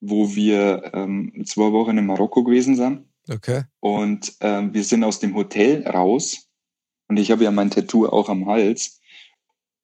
wo 0.00 0.34
wir 0.34 0.90
ähm, 0.94 1.44
zwei 1.44 1.70
Wochen 1.70 1.98
in 1.98 2.06
Marokko 2.06 2.44
gewesen 2.44 2.76
sind. 2.76 3.04
Okay. 3.28 3.64
Und 3.78 4.32
ähm, 4.40 4.72
wir 4.72 4.82
sind 4.82 5.04
aus 5.04 5.20
dem 5.20 5.34
Hotel 5.34 5.86
raus 5.86 6.48
und 7.08 7.18
ich 7.18 7.30
habe 7.30 7.44
ja 7.44 7.50
mein 7.50 7.70
Tattoo 7.70 8.06
auch 8.06 8.30
am 8.30 8.46
Hals. 8.46 9.02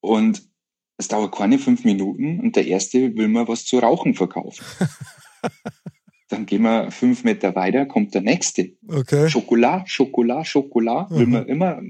Und 0.01 0.49
es 0.97 1.09
dauert 1.09 1.35
keine 1.35 1.59
fünf 1.59 1.85
Minuten 1.85 2.41
und 2.41 2.57
der 2.57 2.67
Erste 2.67 3.15
will 3.19 3.29
mir 3.29 3.47
was 3.49 3.67
zu 3.67 3.81
rauchen 3.81 4.15
verkaufen. 4.15 4.65
Dann 6.31 6.47
gehen 6.47 6.63
wir 6.63 6.91
fünf 6.91 7.23
Meter 7.23 7.55
weiter, 7.55 7.85
kommt 7.85 8.15
der 8.15 8.23
Nächste. 8.23 8.79
Okay. 8.89 9.29
Schokolade, 9.29 9.85
Schokolade, 9.89 10.47
Schokolade. 10.47 11.15
Will 11.15 11.27
mhm. 11.27 11.33
man 11.33 11.47
immer. 11.47 11.83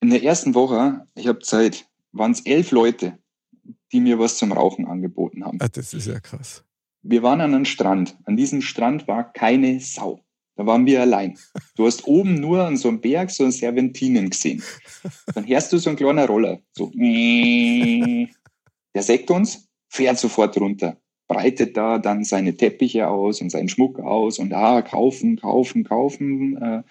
In 0.00 0.10
der 0.10 0.22
ersten 0.22 0.54
Woche, 0.54 1.08
ich 1.16 1.26
habe 1.26 1.40
Zeit, 1.40 1.88
waren 2.12 2.30
es 2.30 2.46
elf 2.46 2.70
Leute, 2.70 3.18
die 3.92 4.00
mir 4.00 4.18
was 4.18 4.38
zum 4.38 4.52
Rauchen 4.52 4.86
angeboten 4.86 5.44
haben. 5.44 5.58
Ah, 5.60 5.68
das 5.68 5.94
ist 5.94 6.06
ja 6.06 6.20
krass. 6.20 6.64
Wir 7.02 7.22
waren 7.22 7.40
an 7.40 7.54
einem 7.54 7.64
Strand. 7.64 8.16
An 8.24 8.36
diesem 8.36 8.62
Strand 8.62 9.08
war 9.08 9.32
keine 9.32 9.80
Sau. 9.80 10.24
Da 10.56 10.66
waren 10.66 10.84
wir 10.84 11.00
allein. 11.00 11.38
Du 11.74 11.86
hast 11.86 12.06
oben 12.06 12.34
nur 12.34 12.66
an 12.66 12.76
so 12.76 12.88
einem 12.88 13.00
Berg 13.00 13.30
so 13.30 13.44
ein 13.44 13.52
Serventinen 13.52 14.28
gesehen. 14.28 14.62
Dann 15.34 15.46
hörst 15.46 15.72
du 15.72 15.78
so 15.78 15.88
ein 15.88 15.96
kleiner 15.96 16.26
Roller. 16.26 16.60
So. 16.76 16.92
Der 16.94 19.02
sägt 19.02 19.30
uns, 19.30 19.68
fährt 19.88 20.18
sofort 20.18 20.60
runter, 20.60 21.00
breitet 21.28 21.78
da 21.78 21.98
dann 21.98 22.24
seine 22.24 22.56
Teppiche 22.56 23.08
aus 23.08 23.40
und 23.40 23.50
seinen 23.50 23.70
Schmuck 23.70 24.00
aus 24.00 24.38
und 24.38 24.52
ah, 24.52 24.82
kaufen, 24.82 25.40
kaufen, 25.40 25.84
kaufen. 25.84 26.60
Äh, 26.60 26.82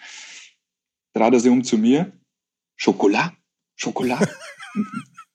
trat 1.14 1.34
er 1.34 1.40
sich 1.40 1.52
um 1.52 1.64
zu 1.64 1.78
mir. 1.78 2.12
Schokolade, 2.76 3.34
Schokolade. 3.76 4.30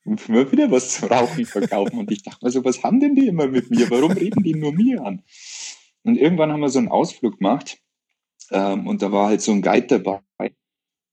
Und 0.05 0.29
immer 0.29 0.51
wieder 0.53 0.71
was 0.71 0.91
zu 0.91 1.07
rauchen 1.07 1.47
verkaufen. 1.47 1.99
Und 1.99 2.11
ich 2.11 2.23
dachte 2.23 2.45
mir 2.45 2.51
so, 2.51 2.65
was 2.65 2.83
haben 2.83 3.01
denn 3.01 3.15
die 3.15 3.29
immer 3.29 3.47
mit 3.47 3.71
mir? 3.71 3.91
Warum 3.91 4.13
reden 4.13 4.43
die 4.43 4.55
nur 4.55 4.73
mir 4.73 5.05
an? 5.05 5.23
Und 6.03 6.17
irgendwann 6.17 6.53
haben 6.53 6.61
wir 6.61 6.69
so 6.69 6.79
einen 6.79 6.89
Ausflug 6.89 7.39
gemacht 7.39 7.79
ähm, 8.51 8.87
und 8.87 9.03
da 9.03 9.11
war 9.11 9.29
halt 9.29 9.41
so 9.41 9.53
ein 9.53 9.63
Guide 9.63 9.87
dabei. 9.87 10.21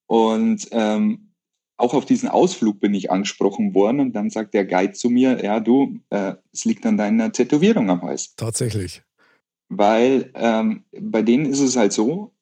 Und 0.08 0.68
ähm, 0.72 1.32
auch 1.78 1.94
auf 1.94 2.06
diesen 2.06 2.30
Ausflug 2.30 2.80
bin 2.80 2.94
ich 2.94 3.10
angesprochen 3.10 3.74
worden 3.74 4.02
und 4.02 4.14
dann 4.14 4.30
sagt 4.30 4.54
der 4.54 4.66
Guide 4.66 4.94
zu 4.94 5.10
mir, 5.10 5.44
ja 5.44 5.60
du, 5.60 6.00
äh, 6.10 6.36
es 6.52 6.66
liegt 6.66 6.86
an 6.86 6.98
deiner 6.98 7.32
Tätowierung 7.32 7.90
am 7.90 8.02
Hals. 8.02 8.36
Tatsächlich. 8.36 9.02
Weil 9.70 10.32
ähm, 10.36 10.84
bei 10.92 11.22
denen 11.22 11.46
ist 11.46 11.62
es 11.62 11.78
halt 11.78 11.94
so, 11.94 12.34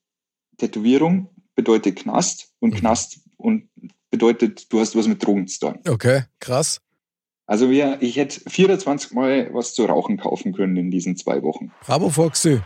Tätowierung 0.57 1.29
bedeutet 1.55 1.97
Knast 1.97 2.53
und 2.59 2.73
mhm. 2.73 2.77
Knast 2.77 3.21
und 3.37 3.69
bedeutet, 4.09 4.71
du 4.71 4.79
hast 4.79 4.95
was 4.95 5.07
mit 5.07 5.25
Drogen 5.25 5.47
zu 5.47 5.59
tun. 5.59 5.79
Okay, 5.87 6.23
krass. 6.39 6.81
Also 7.45 7.69
wir, 7.69 7.97
ich 8.01 8.15
hätte 8.15 8.41
24 8.47 9.11
Mal 9.13 9.49
was 9.53 9.73
zu 9.73 9.85
rauchen 9.85 10.17
kaufen 10.17 10.53
können 10.53 10.77
in 10.77 10.91
diesen 10.91 11.17
zwei 11.17 11.41
Wochen. 11.41 11.71
Bravo, 11.85 12.09
Foxy. 12.09 12.61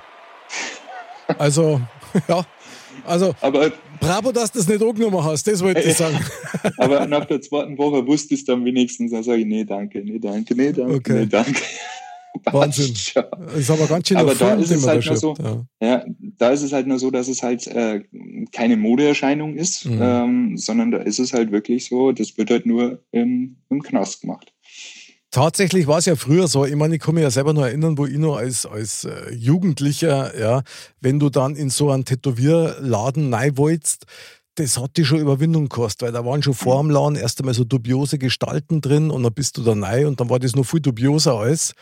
Also, 1.38 1.80
ja. 2.28 2.46
Also, 3.06 3.34
aber, 3.42 3.72
bravo, 4.00 4.32
dass 4.32 4.52
du 4.52 4.60
das 4.60 4.68
nicht 4.68 4.82
angenommen 4.82 5.24
hast, 5.24 5.48
das 5.48 5.64
wollte 5.64 5.82
ich 5.82 5.96
sagen. 5.96 6.20
aber 6.78 7.06
nach 7.08 7.26
der 7.26 7.42
zweiten 7.42 7.78
Woche 7.78 8.06
wusste 8.06 8.34
ich 8.34 8.42
es 8.42 8.46
dann 8.46 8.64
wenigstens, 8.66 9.12
dann 9.12 9.24
sage 9.24 9.40
ich, 9.40 9.46
nee, 9.46 9.64
danke, 9.64 10.02
nee, 10.04 10.20
danke, 10.20 10.56
nee, 10.56 10.72
danke, 10.72 10.96
okay. 10.96 11.14
nee, 11.14 11.26
danke. 11.26 11.62
Wahnsinn. 12.52 12.94
Das 12.94 13.56
ist 13.56 13.70
aber 13.70 13.88
ganz 13.88 14.08
schön 14.08 14.18
aber 14.18 14.36
da 14.36 14.56
ist 14.56 14.72
es 14.72 14.88
halt 14.88 15.06
nur 15.06 15.18
so, 15.18 15.34
ja. 15.42 15.66
ja. 15.82 16.06
da 16.38 16.50
ist 16.50 16.64
es 16.64 16.74
halt 16.74 16.88
nur 16.88 17.00
so, 17.00 17.12
dass 17.12 17.28
es 17.28 17.44
halt 17.44 17.68
äh, 17.68 18.02
keine 18.52 18.78
Modeerscheinung 18.78 19.56
ist, 19.56 19.86
mhm. 19.86 20.00
ähm, 20.02 20.58
sondern 20.58 20.92
da 20.92 20.98
ist 20.98 21.20
es 21.20 21.34
halt 21.34 21.52
wirklich 21.52 21.86
so, 21.86 22.12
das 22.12 22.38
wird 22.38 22.50
halt 22.50 22.66
nur 22.66 23.04
im, 23.12 23.58
im 23.70 23.82
Knast 23.82 24.22
gemacht. 24.22 24.54
Tatsächlich 25.34 25.88
war 25.88 25.98
es 25.98 26.06
ja 26.06 26.16
früher 26.16 26.48
so, 26.48 26.64
ich 26.64 26.76
meine, 26.76 26.96
ich 26.96 27.02
kann 27.02 27.16
mich 27.16 27.24
ja 27.24 27.32
selber 27.32 27.54
noch 27.54 27.64
erinnern, 27.64 27.98
wo 27.98 28.06
ich 28.06 28.20
noch 28.20 28.38
als, 28.38 28.68
als 28.68 29.06
äh, 29.06 29.34
Jugendlicher, 29.34 30.40
ja, 30.40 30.62
wenn 31.02 31.20
du 31.20 31.32
dann 31.32 31.56
in 31.56 31.72
so 31.72 31.90
einen 31.90 32.06
Tätowierladen 32.06 33.34
rein 33.34 33.58
wolltest, 33.58 34.06
das 34.56 34.80
hat 34.80 34.98
die 34.98 35.06
schon 35.06 35.20
Überwindung 35.20 35.64
gekostet, 35.64 36.04
weil 36.04 36.12
da 36.12 36.24
waren 36.26 36.44
schon 36.44 36.54
vor 36.54 36.82
dem 36.82 36.92
Laden 36.92 37.16
erst 37.16 37.40
einmal 37.40 37.56
so 37.56 37.64
dubiose 37.64 38.20
Gestalten 38.20 38.82
drin 38.82 39.10
und 39.10 39.24
dann 39.24 39.34
bist 39.34 39.58
du 39.58 39.64
da 39.64 39.74
rein 39.74 40.06
und 40.06 40.20
dann 40.20 40.30
war 40.30 40.38
das 40.38 40.56
noch 40.56 40.66
viel 40.66 40.82
dubioser 40.82 41.34
alles. 41.34 41.74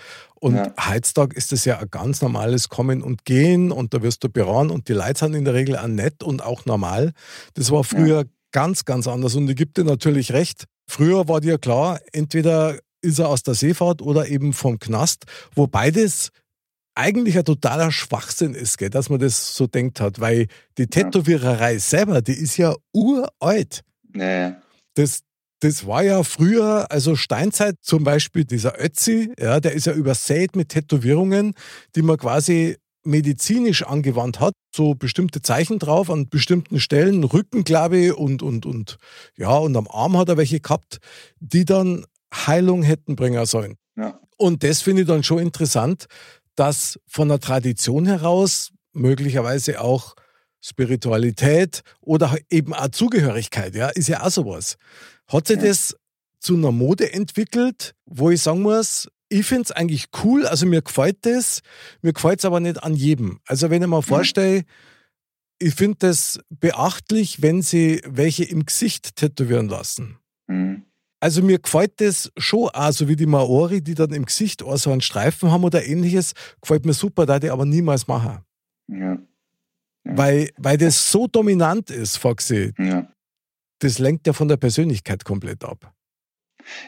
Und 0.42 0.56
ja. 0.56 0.74
heutzutage 0.90 1.36
ist 1.38 1.52
das 1.52 1.66
ja 1.66 1.78
ein 1.78 1.88
ganz 1.92 2.24
normales 2.24 2.68
Kommen 2.68 3.04
und 3.04 3.26
Gehen 3.26 3.72
und 3.72 3.94
da 3.94 4.02
wirst 4.02 4.24
du 4.24 4.30
beraten 4.30 4.72
und 4.72 4.88
die 4.88 4.94
Leute 4.94 5.20
sind 5.20 5.36
in 5.36 5.46
der 5.46 5.54
Regel 5.54 5.78
auch 5.78 5.88
nett 5.88 6.24
und 6.24 6.44
auch 6.44 6.66
normal. 6.66 7.12
Das 7.54 7.70
war 7.70 7.84
früher 7.84 8.22
ja. 8.22 8.30
ganz, 8.52 8.84
ganz 8.84 9.08
anders 9.08 9.36
und 9.36 9.48
ich 9.48 9.56
gebe 9.56 9.72
dir 9.72 9.84
natürlich 9.84 10.32
recht. 10.32 10.66
Früher 10.88 11.28
war 11.28 11.42
dir 11.42 11.60
klar, 11.60 12.00
entweder 12.12 12.80
ist 13.04 13.20
er 13.20 13.30
aus 13.30 13.44
der 13.44 13.54
Seefahrt 13.54 14.02
oder 14.02 14.28
eben 14.30 14.54
vom 14.54 14.80
Knast, 14.80 15.26
wo 15.54 15.68
beides 15.68 16.32
eigentlich 16.96 17.38
ein 17.38 17.46
totaler 17.46 17.92
Schwachsinn 17.92 18.56
ist, 18.56 18.80
gell, 18.80 18.90
dass 18.90 19.10
man 19.10 19.20
das 19.20 19.54
so 19.54 19.68
denkt 19.68 20.02
hat, 20.02 20.20
weil 20.20 20.48
die 20.80 20.88
Tätowiererei 20.88 21.78
selber, 21.78 22.24
die 22.24 22.34
ist 22.34 22.58
ja 22.58 22.76
uralt. 22.94 23.82
Nee. 24.12 24.54
Das, 24.96 25.22
das 25.62 25.86
war 25.86 26.04
ja 26.04 26.24
früher, 26.24 26.92
also 26.92 27.16
Steinzeit 27.16 27.76
zum 27.82 28.04
Beispiel, 28.04 28.46
dieser 28.46 28.84
Ötzi, 28.84 29.32
ja, 29.40 29.60
der 29.60 29.74
ist 29.74 29.86
ja 29.86 29.94
übersät 29.94 30.56
mit 30.56 30.70
Tätowierungen, 30.70 31.54
die 31.96 32.02
man 32.02 32.18
quasi 32.18 32.78
medizinisch 33.04 33.84
angewandt 33.84 34.40
hat, 34.40 34.54
so 34.76 34.96
bestimmte 34.96 35.42
Zeichen 35.42 35.80
drauf 35.80 36.10
an 36.10 36.30
bestimmten 36.30 36.80
Stellen, 36.80 37.24
Rücken, 37.24 37.64
glaube 37.64 37.98
ich, 37.98 38.14
und, 38.14 38.42
und, 38.44 38.66
und, 38.66 38.98
ja, 39.38 39.56
und 39.56 39.76
am 39.76 39.88
Arm 39.88 40.18
hat 40.18 40.30
er 40.30 40.38
welche 40.38 40.60
gehabt, 40.60 40.98
die 41.40 41.66
dann 41.66 42.06
Heilung 42.34 42.82
hätten 42.82 43.16
bringen 43.16 43.46
sollen. 43.46 43.76
Ja. 43.96 44.20
Und 44.38 44.64
das 44.64 44.82
finde 44.82 45.04
ich 45.04 45.08
dann 45.08 45.24
schon 45.24 45.40
interessant, 45.40 46.06
dass 46.56 47.00
von 47.08 47.30
der 47.30 47.40
Tradition 47.40 48.08
heraus 48.08 48.72
möglicherweise 48.94 49.80
auch 49.80 50.16
Spiritualität 50.62 51.82
oder 52.02 52.38
eben 52.50 52.74
auch 52.74 52.90
Zugehörigkeit, 52.90 53.76
ja, 53.76 53.90
ist 53.90 54.08
ja 54.08 54.24
auch 54.24 54.30
sowas. 54.30 54.78
Hat 55.28 55.48
sich 55.48 55.58
ja. 55.58 55.68
das 55.68 55.96
zu 56.40 56.56
einer 56.56 56.72
Mode 56.72 57.14
entwickelt, 57.14 57.96
wo 58.06 58.30
ich 58.30 58.42
sagen 58.42 58.62
muss, 58.62 59.08
ich 59.30 59.46
finde 59.46 59.64
es 59.64 59.72
eigentlich 59.72 60.08
cool, 60.24 60.46
also 60.46 60.66
mir 60.66 60.82
gefällt 60.82 61.26
das, 61.26 61.62
mir 62.02 62.14
gefällt 62.14 62.40
es 62.40 62.46
aber 62.46 62.60
nicht 62.60 62.84
an 62.84 62.96
jedem. 62.96 63.40
Also 63.48 63.70
wenn 63.70 63.82
ich 63.82 63.88
mir 63.88 63.98
mhm. 63.98 64.04
vorstelle, 64.04 64.64
ich 65.60 65.76
finde 65.76 65.98
das 66.00 66.40
beachtlich, 66.50 67.42
wenn 67.42 67.62
sie 67.62 68.02
welche 68.06 68.44
im 68.44 68.66
Gesicht 68.66 69.16
tätowieren 69.16 69.70
lassen. 69.70 70.18
Mhm. 70.48 70.84
Also 71.22 71.44
mir 71.44 71.60
gefällt 71.60 72.02
das 72.02 72.32
schon 72.36 72.70
auch, 72.70 72.92
so 72.92 73.08
wie 73.08 73.16
die 73.16 73.28
Maori, 73.28 73.82
die 73.82 73.94
dann 73.94 74.12
im 74.12 74.26
Gesicht 74.26 74.64
auch 74.64 74.78
so 74.78 74.92
einen 74.92 75.02
Streifen 75.02 75.52
haben 75.52 75.64
oder 75.64 75.86
ähnliches, 75.86 76.34
gefällt 76.62 76.86
mir 76.86 76.94
super, 76.94 77.28
da 77.28 77.40
die 77.40 77.52
aber 77.52 77.66
niemals 77.66 78.08
machen. 78.08 78.40
Ja. 78.88 79.20
Ja. 80.06 80.18
Weil, 80.18 80.50
weil 80.58 80.78
das 80.78 81.12
so 81.12 81.28
dominant 81.28 81.90
ist, 81.90 82.18
Foxy. 82.18 82.74
Ja. 82.78 83.08
Das 83.80 84.00
lenkt 84.00 84.28
ja 84.28 84.34
von 84.34 84.48
der 84.48 84.58
Persönlichkeit 84.58 85.26
komplett 85.26 85.64
ab. 85.64 85.94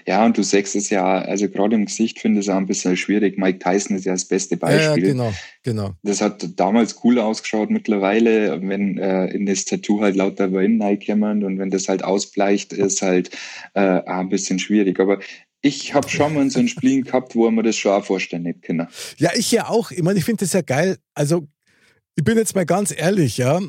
Ja, 0.05 0.25
und 0.25 0.37
du 0.37 0.43
sagst 0.43 0.75
es 0.75 0.89
ja, 0.89 1.03
also 1.03 1.49
gerade 1.49 1.75
im 1.75 1.85
Gesicht 1.85 2.19
finde 2.19 2.39
ich 2.39 2.47
es 2.47 2.53
auch 2.53 2.57
ein 2.57 2.67
bisschen 2.67 2.97
schwierig. 2.97 3.37
Mike 3.37 3.59
Tyson 3.59 3.97
ist 3.97 4.05
ja 4.05 4.13
das 4.13 4.25
beste 4.25 4.57
Beispiel. 4.57 5.03
Ja, 5.03 5.11
genau, 5.11 5.33
genau. 5.63 5.95
Das 6.03 6.21
hat 6.21 6.47
damals 6.59 7.03
cool 7.03 7.19
ausgeschaut. 7.19 7.69
Mittlerweile, 7.69 8.61
wenn 8.61 8.97
äh, 8.97 9.25
in 9.27 9.45
das 9.45 9.65
Tattoo 9.65 10.01
halt 10.01 10.15
lauter 10.15 10.51
Wellen 10.53 10.81
reinkommen 10.81 11.43
und 11.43 11.59
wenn 11.59 11.69
das 11.69 11.89
halt 11.89 12.03
ausbleicht, 12.03 12.73
ist 12.73 13.01
halt 13.01 13.31
äh, 13.73 13.99
auch 13.99 14.19
ein 14.19 14.29
bisschen 14.29 14.59
schwierig. 14.59 14.99
Aber 14.99 15.19
ich 15.61 15.93
habe 15.93 16.09
schon 16.09 16.33
mal 16.33 16.49
so 16.49 16.59
ein 16.59 16.67
Spiel 16.67 17.03
gehabt, 17.03 17.35
wo 17.35 17.49
man 17.49 17.63
das 17.63 17.77
schon 17.77 17.93
auch 17.93 18.05
vorstellen 18.05 18.45
hätte 18.45 18.59
können. 18.59 18.87
Ja, 19.17 19.31
ich 19.35 19.51
ja 19.51 19.69
auch. 19.69 19.91
Ich 19.91 20.03
meine, 20.03 20.19
ich 20.19 20.25
finde 20.25 20.45
das 20.45 20.53
ja 20.53 20.61
geil. 20.61 20.97
Also, 21.13 21.47
ich 22.15 22.23
bin 22.23 22.37
jetzt 22.37 22.55
mal 22.55 22.65
ganz 22.65 22.93
ehrlich, 22.95 23.37
ja. 23.37 23.59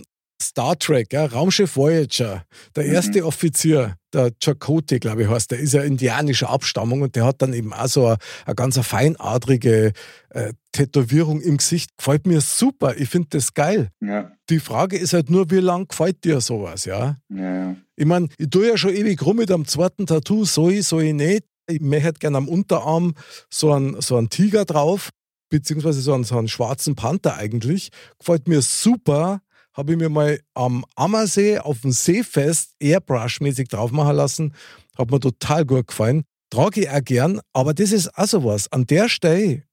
Star 0.43 0.79
Trek, 0.79 1.13
ja, 1.13 1.27
Raumschiff 1.27 1.77
Voyager, 1.77 2.45
der 2.77 2.85
mhm. 2.85 2.93
erste 2.93 3.21
mhm. 3.21 3.27
Offizier, 3.27 3.97
der 4.13 4.33
Chakotay, 4.43 4.99
glaube 4.99 5.23
ich, 5.23 5.29
heißt, 5.29 5.51
der 5.51 5.59
ist 5.59 5.73
ja 5.73 5.83
indianischer 5.83 6.51
Abstammung 6.51 7.03
und 7.03 7.17
der 7.17 7.25
hat 7.25 7.41
dann 7.41 7.53
eben 7.53 7.73
auch 7.73 7.87
so 7.87 8.07
eine, 8.07 8.17
eine 8.45 8.55
ganz 8.55 8.79
feinadrige 8.79 9.93
äh, 10.31 10.53
Tätowierung 10.73 11.41
im 11.41 11.57
Gesicht. 11.57 11.97
Gefällt 11.97 12.27
mir 12.27 12.41
super, 12.41 12.97
ich 12.97 13.09
finde 13.09 13.29
das 13.31 13.55
geil. 13.55 13.91
Ja. 14.01 14.33
Die 14.51 14.61
Frage 14.61 14.99
ist 14.99 15.13
halt 15.13 15.31
nur, 15.31 15.51
wie 15.51 15.61
lang 15.61 15.89
gefällt 15.89 16.25
dir 16.25 16.41
sowas, 16.41 16.85
ja? 16.85 17.17
ja. 17.31 17.77
Ich 17.97 18.07
meine, 18.07 18.29
ich 18.37 18.51
tue 18.51 18.69
ja 18.69 18.77
schon 18.77 18.95
ewig 18.95 19.25
rum 19.25 19.37
mit 19.37 19.51
einem 19.51 19.67
zweiten 19.67 20.07
Tattoo, 20.07 20.45
soll 20.45 20.75
ich, 20.75 20.87
soll 20.87 21.05
ich 21.05 21.15
nicht. 21.15 21.45
Ich 21.67 21.81
möchte 21.81 22.15
gerne 22.15 22.37
am 22.37 22.49
Unterarm 22.49 23.15
so 23.49 23.73
einen, 23.73 24.01
so 24.01 24.17
einen 24.17 24.29
Tiger 24.29 24.65
drauf. 24.65 25.11
Beziehungsweise 25.49 26.01
so 26.01 26.15
einen, 26.15 26.25
so 26.25 26.39
einen 26.39 26.49
schwarzen 26.49 26.95
Panther 26.95 27.37
eigentlich. 27.37 27.91
Gefällt 28.19 28.49
mir 28.49 28.63
super. 28.63 29.41
Habe 29.73 29.93
ich 29.93 29.99
mir 29.99 30.09
mal 30.09 30.39
am 30.55 30.85
Ammersee 30.95 31.59
auf 31.59 31.81
dem 31.81 31.91
Seefest 31.91 32.75
Airbrush-mäßig 32.81 33.69
drauf 33.69 33.91
machen 33.91 34.17
lassen. 34.17 34.55
Hat 34.97 35.11
mir 35.11 35.21
total 35.21 35.65
gut 35.65 35.89
gefallen. 35.89 36.23
Trage 36.51 36.83
ich 36.83 36.91
auch 36.91 37.03
gern, 37.03 37.41
aber 37.53 37.75
das 37.75 37.91
ist 37.91 38.17
auch 38.17 38.27
sowas. 38.27 38.71
An 38.71 38.87
der 38.87 39.09
Stelle, 39.09 39.65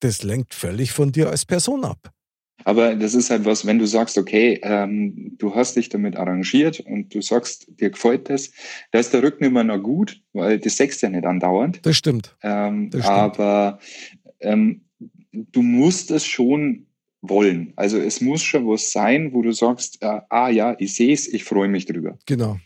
das 0.00 0.22
lenkt 0.22 0.54
völlig 0.54 0.92
von 0.92 1.12
dir 1.12 1.28
als 1.28 1.44
Person 1.44 1.84
ab. 1.84 2.10
Aber 2.64 2.94
das 2.94 3.14
ist 3.14 3.30
halt 3.30 3.44
was, 3.44 3.66
wenn 3.66 3.78
du 3.78 3.86
sagst, 3.86 4.16
okay, 4.16 4.58
ähm, 4.62 5.34
du 5.38 5.54
hast 5.54 5.76
dich 5.76 5.90
damit 5.90 6.16
arrangiert 6.16 6.80
und 6.80 7.14
du 7.14 7.20
sagst, 7.20 7.66
dir 7.80 7.90
gefällt 7.90 8.30
das, 8.30 8.52
da 8.92 9.00
ist 9.00 9.12
der 9.12 9.22
Rücken 9.22 9.44
immer 9.44 9.64
noch 9.64 9.78
gut, 9.78 10.22
weil 10.32 10.58
das 10.58 10.76
sechst 10.76 11.02
ja 11.02 11.10
nicht 11.10 11.26
andauernd. 11.26 11.84
Das 11.84 11.96
stimmt. 11.96 12.36
Ähm, 12.42 12.90
Das 12.90 13.02
stimmt. 13.02 13.18
Aber 13.18 13.78
ähm, 14.40 14.83
du 15.52 15.62
musst 15.62 16.10
es 16.10 16.24
schon 16.24 16.86
wollen. 17.22 17.72
Also 17.76 17.98
es 17.98 18.20
muss 18.20 18.42
schon 18.42 18.66
was 18.68 18.92
sein, 18.92 19.32
wo 19.32 19.42
du 19.42 19.52
sagst, 19.52 20.02
äh, 20.02 20.20
ah 20.28 20.48
ja, 20.48 20.76
ich 20.78 20.94
sehe 20.94 21.12
es, 21.12 21.26
ich 21.26 21.44
freue 21.44 21.68
mich 21.68 21.86
drüber. 21.86 22.18
Genau. 22.26 22.58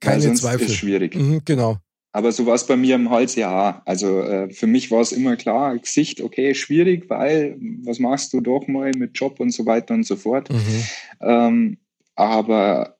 Weil 0.00 0.12
Keine 0.12 0.22
sonst 0.22 0.40
Zweifel. 0.42 0.66
ist 0.66 0.74
schwierig. 0.74 1.14
Mhm, 1.14 1.42
genau. 1.44 1.78
Aber 2.14 2.30
so 2.30 2.44
war 2.44 2.54
es 2.54 2.66
bei 2.66 2.76
mir 2.76 2.96
im 2.96 3.08
Hals, 3.08 3.36
ja. 3.36 3.80
Also 3.86 4.20
äh, 4.20 4.50
für 4.50 4.66
mich 4.66 4.90
war 4.90 5.00
es 5.00 5.12
immer 5.12 5.36
klar, 5.36 5.78
Gesicht, 5.78 6.20
okay, 6.20 6.54
schwierig, 6.54 7.08
weil 7.08 7.56
was 7.84 8.00
machst 8.00 8.32
du 8.34 8.40
doch 8.40 8.66
mal 8.66 8.90
mit 8.96 9.12
Job 9.18 9.40
und 9.40 9.50
so 9.50 9.64
weiter 9.64 9.94
und 9.94 10.04
so 10.04 10.16
fort. 10.16 10.50
Mhm. 10.50 10.84
Ähm, 11.20 11.78
aber 12.14 12.98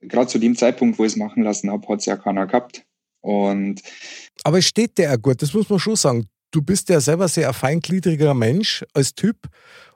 gerade 0.00 0.28
zu 0.28 0.38
dem 0.38 0.56
Zeitpunkt, 0.56 0.98
wo 0.98 1.04
ich 1.04 1.12
es 1.12 1.16
machen 1.16 1.42
lassen 1.42 1.70
habe, 1.70 1.86
hat 1.88 2.00
es 2.00 2.06
ja 2.06 2.16
keiner 2.16 2.46
gehabt. 2.46 2.86
Und 3.20 3.82
Aber 4.42 4.58
es 4.58 4.66
steht 4.66 4.96
dir 4.96 5.12
auch 5.12 5.20
gut, 5.20 5.42
das 5.42 5.52
muss 5.52 5.68
man 5.68 5.78
schon 5.78 5.96
sagen. 5.96 6.26
Du 6.54 6.62
bist 6.62 6.88
ja 6.88 7.00
selber 7.00 7.26
sehr 7.26 7.48
ein 7.48 7.54
feingliedriger 7.54 8.32
Mensch 8.32 8.84
als 8.92 9.16
Typ 9.16 9.48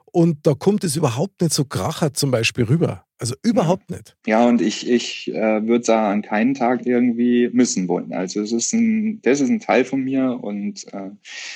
und 0.03 0.45
da 0.45 0.55
kommt 0.55 0.83
es 0.83 0.97
überhaupt 0.97 1.41
nicht 1.41 1.53
so 1.53 1.63
kracher 1.63 2.13
zum 2.13 2.31
Beispiel 2.31 2.65
rüber. 2.65 3.05
Also 3.17 3.35
überhaupt 3.43 3.89
nicht. 3.89 4.17
ja, 4.25 4.45
und 4.45 4.61
ich, 4.61 4.89
ich 4.89 5.29
äh, 5.29 5.65
würde 5.65 5.83
es 5.83 5.89
an 5.89 6.21
keinen 6.21 6.55
Tag 6.55 6.85
irgendwie 6.85 7.49
missen 7.53 7.87
wollen. 7.87 8.11
Also 8.11 8.41
es 8.41 8.51
ist 8.51 8.73
ein, 8.73 9.21
das 9.21 9.39
ist 9.39 9.47
ein 9.49 9.61
Teil 9.61 9.85
von 9.85 10.03
mir 10.03 10.37
und 10.41 10.85
äh, 10.93 11.11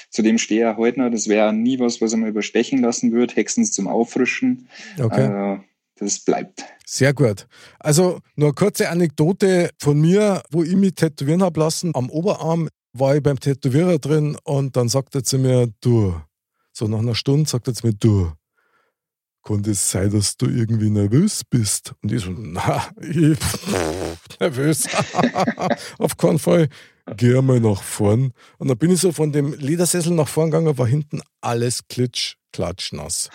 zu 0.09 0.21
dem 0.21 0.37
stehe 0.37 0.71
ich 0.71 0.77
heute 0.77 1.01
noch. 1.01 1.11
Das 1.11 1.27
wäre 1.27 1.51
nie 1.51 1.79
was, 1.79 1.99
was 1.99 2.13
ich 2.13 2.19
mal 2.19 2.29
überstechen 2.29 2.79
lassen 2.79 3.11
würde, 3.11 3.35
höchstens 3.35 3.73
zum 3.73 3.89
Auffrischen. 3.89 4.69
Okay. 4.97 5.55
Äh, 5.55 5.59
das 5.97 6.19
bleibt. 6.19 6.63
Sehr 6.85 7.13
gut. 7.13 7.47
Also 7.79 8.19
nur 8.37 8.49
eine 8.49 8.55
kurze 8.55 8.89
Anekdote 8.89 9.69
von 9.79 9.99
mir, 9.99 10.43
wo 10.49 10.63
ich 10.63 10.77
mich 10.77 10.95
tätowieren 10.95 11.43
habe 11.43 11.59
lassen. 11.59 11.91
Am 11.93 12.09
Oberarm 12.09 12.69
war 12.93 13.15
ich 13.15 13.23
beim 13.23 13.39
Tätowierer 13.39 13.99
drin 13.99 14.37
und 14.43 14.77
dann 14.77 14.89
sagt 14.89 15.15
er 15.15 15.23
zu 15.23 15.37
mir, 15.37 15.71
du, 15.81 16.15
so 16.71 16.87
nach 16.87 16.99
einer 16.99 17.15
Stunde 17.15 17.49
sagt 17.49 17.67
er 17.67 17.73
zu 17.73 17.87
mir, 17.87 17.93
du, 17.93 18.31
kann 19.43 19.63
es 19.65 19.91
sein, 19.91 20.09
dass 20.09 20.37
du 20.37 20.45
irgendwie 20.45 20.89
nervös 20.89 21.43
bist? 21.43 21.93
Und 22.01 22.11
ich 22.11 22.23
so, 22.23 22.31
na, 22.31 22.87
ich, 23.01 23.37
nervös. 24.39 24.87
Auf 25.97 26.17
keinen 26.17 26.39
Fall. 26.39 26.69
Geh 27.17 27.41
mal 27.41 27.59
nach 27.59 27.83
vorn. 27.83 28.31
Und 28.57 28.69
dann 28.69 28.77
bin 28.77 28.91
ich 28.91 29.01
so 29.01 29.11
von 29.11 29.33
dem 29.33 29.53
Ledersessel 29.53 30.13
nach 30.13 30.29
vorn 30.29 30.51
gegangen, 30.51 30.77
war 30.77 30.87
hinten 30.87 31.21
alles 31.41 31.87
klitsch, 31.89 32.35
klatschnass. 32.53 33.29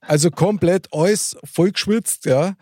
Also 0.00 0.32
komplett 0.32 0.88
alles 0.92 1.36
voll 1.44 1.70
geschwitzt, 1.70 2.24
ja. 2.24 2.56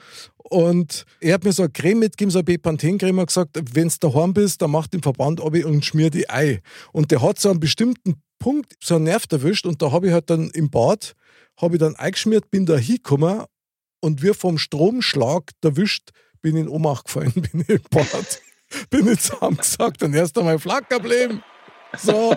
Und 0.51 1.05
er 1.21 1.35
hat 1.35 1.45
mir 1.45 1.53
so 1.53 1.63
eine 1.63 1.71
Creme 1.71 2.01
mitgegeben, 2.01 2.33
so 2.33 2.41
eine 2.41 2.45
Bepanthen-Creme, 2.45 3.25
gesagt, 3.25 3.57
wenn 3.73 3.89
du 3.89 3.95
daheim 4.01 4.35
bist, 4.35 4.61
dann 4.61 4.73
mach 4.73 4.89
den 4.89 5.01
Verband 5.01 5.41
ab 5.41 5.55
und 5.55 5.85
schmier 5.85 6.11
die 6.11 6.29
Ei. 6.29 6.61
Und 6.93 7.13
der 7.13 7.23
hat 7.23 7.39
so 7.39 7.51
einen 7.51 7.61
bestimmten 7.61 8.21
Punkt, 8.41 8.75
so 8.83 8.97
einen 8.97 9.05
Nerv 9.05 9.27
erwischt 9.31 9.65
und 9.65 9.81
da 9.81 9.93
habe 9.93 10.09
ich 10.09 10.13
halt 10.13 10.29
dann 10.29 10.51
im 10.51 10.69
Bad, 10.69 11.15
habe 11.61 11.77
ich 11.77 11.81
dann 11.81 11.95
eingeschmiert, 11.95 12.51
bin 12.51 12.67
da 12.67 12.77
hingekommen 12.77 13.45
und 14.01 14.23
wie 14.25 14.35
vom 14.35 14.59
Stromschlag 14.59 15.53
erwischt, 15.63 16.11
bin 16.43 16.57
in 16.57 16.69
Ohnmacht 16.69 17.05
gefallen, 17.05 17.33
bin 17.53 17.65
im 17.69 17.83
Bad, 17.89 18.43
bin 18.91 19.07
ich 19.07 19.21
zusammengesagt 19.21 20.03
und 20.03 20.15
erst 20.15 20.37
einmal 20.37 20.59
Flacker 20.59 20.99
bleiben. 20.99 21.45
So. 21.97 22.35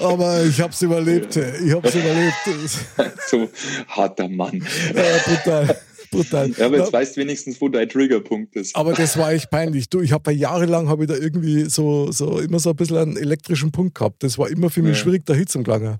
Aber 0.00 0.42
ich 0.44 0.60
hab's 0.60 0.82
überlebt. 0.82 1.36
Ich 1.36 1.72
hab's 1.72 1.94
überlebt. 1.94 3.18
so 3.26 3.48
harter 3.88 4.28
Mann. 4.28 4.66
Ja, 4.94 5.18
brutal. 5.24 5.80
Brutal. 6.14 6.50
Ja, 6.56 6.66
aber 6.66 6.76
jetzt 6.78 6.92
Na, 6.92 6.98
weißt 6.98 7.16
du 7.16 7.20
wenigstens, 7.20 7.60
wo 7.60 7.68
dein 7.68 7.88
Triggerpunkt 7.88 8.56
ist. 8.56 8.74
aber 8.76 8.92
das 8.92 9.16
war 9.16 9.32
echt 9.32 9.50
peinlich. 9.50 9.88
Du, 9.88 10.00
ich 10.00 10.12
habe 10.12 10.32
jahrelang 10.32 10.88
habe 10.88 11.04
ich 11.04 11.08
da 11.08 11.16
irgendwie 11.16 11.64
so, 11.68 12.10
so 12.12 12.38
immer 12.40 12.58
so 12.58 12.70
ein 12.70 12.76
bisschen 12.76 12.96
einen 12.96 13.16
elektrischen 13.16 13.70
Punkt 13.72 13.94
gehabt. 13.96 14.22
Das 14.22 14.38
war 14.38 14.48
immer 14.48 14.70
für 14.70 14.82
mich 14.82 14.96
Ja. 14.96 15.02
schwierig, 15.02 15.24
da 15.26 15.34
hinzugelangen. 15.34 15.98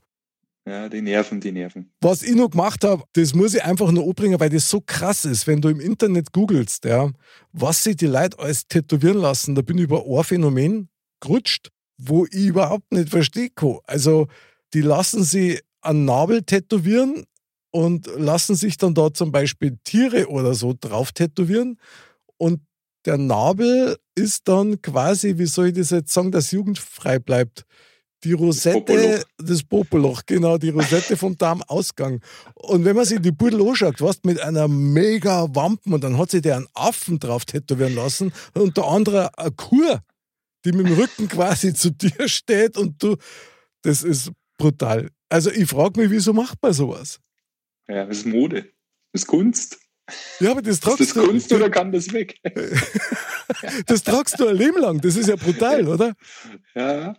Ja, 0.67 0.89
die 0.89 1.03
Nerven, 1.03 1.41
die 1.41 1.53
Nerven. 1.53 1.91
Was 2.01 2.23
ich 2.23 2.35
noch 2.35 2.51
gemacht 2.51 2.85
habe, 2.85 3.03
das 3.13 3.35
muss 3.35 3.55
ich 3.55 3.63
einfach 3.63 3.91
nur 3.93 4.05
anbringen, 4.05 4.41
weil 4.41 4.49
das 4.49 4.71
so 4.71 4.81
krass 4.81 5.27
ist, 5.27 5.47
wenn 5.47 5.61
du 5.61 5.69
im 5.69 5.79
Internet 5.79 6.33
googelst, 6.33 6.87
ja, 6.87 7.11
was 7.53 7.85
sich 7.85 7.97
die 7.97 8.07
Leute 8.07 8.39
alles 8.39 8.67
tätowieren 8.67 9.19
lassen, 9.19 9.55
da 9.55 9.61
bin 9.61 9.77
ich 9.77 9.85
über 9.85 10.03
ein 10.07 10.25
Phänomen 10.25 10.89
gerutscht, 11.21 11.69
wo 11.99 12.25
ich 12.25 12.47
überhaupt 12.47 12.91
nicht 12.93 13.11
verstehe. 13.11 13.51
Also, 13.87 14.27
die 14.73 14.81
lassen 14.81 15.23
sie 15.23 15.61
einen 15.83 16.07
Nabel 16.07 16.43
tätowieren 16.43 17.25
und 17.75 18.07
lassen 18.17 18.55
sich 18.55 18.77
dann 18.77 18.95
da 18.95 19.13
zum 19.13 19.33
Beispiel 19.33 19.77
Tiere 19.83 20.29
oder 20.29 20.55
so 20.55 20.77
drauf 20.79 21.11
tätowieren. 21.11 21.81
Und 22.37 22.61
der 23.05 23.19
Nabel 23.19 23.99
ist 24.15 24.47
dann 24.47 24.81
quasi, 24.81 25.39
wie 25.39 25.47
soll 25.47 25.69
ich 25.69 25.75
das 25.75 25.91
jetzt 25.91 26.13
sagen, 26.13 26.31
dass 26.31 26.53
jugendfrei 26.53 27.19
bleibt. 27.19 27.65
Die 28.23 28.33
Rosette, 28.33 28.79
Popoloch. 28.79 29.25
das 29.39 29.63
Popoloch, 29.65 30.23
genau, 30.25 30.57
die 30.57 30.69
Rosette 30.69 31.17
vom 31.17 31.37
Darmausgang. 31.37 32.21
Und 32.55 32.85
wenn 32.85 32.95
man 32.95 33.07
sich 33.07 33.21
die 33.21 33.33
Pudel 33.33 33.69
anschaut, 33.69 34.01
was 34.01 34.21
mit 34.23 34.41
einer 34.41 34.69
mega 34.69 35.53
Wampen 35.53 35.95
und 35.95 36.05
dann 36.05 36.17
hat 36.17 36.31
sich 36.31 36.43
der 36.43 36.59
einen 36.59 36.69
Affen 36.75 37.19
drauf 37.19 37.45
tätowieren 37.45 37.97
lassen 37.97 38.33
und 38.55 38.63
unter 38.63 38.87
anderem 38.87 39.31
eine 39.37 39.51
Kur, 39.51 40.01
die 40.65 40.71
mit 40.71 40.87
dem 40.87 40.95
Rücken 40.95 41.27
quasi 41.27 41.75
zu 41.75 41.91
dir 41.91 42.29
steht 42.29 42.79
und 42.79 43.03
du, 43.03 43.17
das 43.83 44.05
ist 44.05 44.31
brutal. 44.59 45.11
Also 45.29 45.51
ich 45.51 45.69
frage 45.69 46.01
mich, 46.01 46.11
wieso 46.11 46.33
macht 46.33 46.63
man 46.63 46.73
sowas? 46.73 47.19
Ja, 47.89 48.07
das 48.07 48.19
ist 48.19 48.27
Mode. 48.27 48.63
Das 49.13 49.23
ist 49.23 49.27
Kunst. 49.27 49.79
Ja, 50.41 50.51
aber 50.51 50.61
das 50.63 50.75
Ist 50.75 50.83
tragst 50.85 51.01
das 51.01 51.15
du, 51.15 51.25
Kunst 51.27 51.53
oder 51.53 51.71
kann 51.71 51.91
das 51.93 52.13
weg? 52.13 52.39
das 53.87 54.03
tragst 54.03 54.39
du 54.39 54.47
ein 54.49 54.57
Leben 54.57 54.79
lang. 54.81 55.01
Das 55.01 55.17
ist 55.17 55.29
ja 55.29 55.37
brutal, 55.37 55.87
oder? 55.89 56.15
ja, 56.75 57.15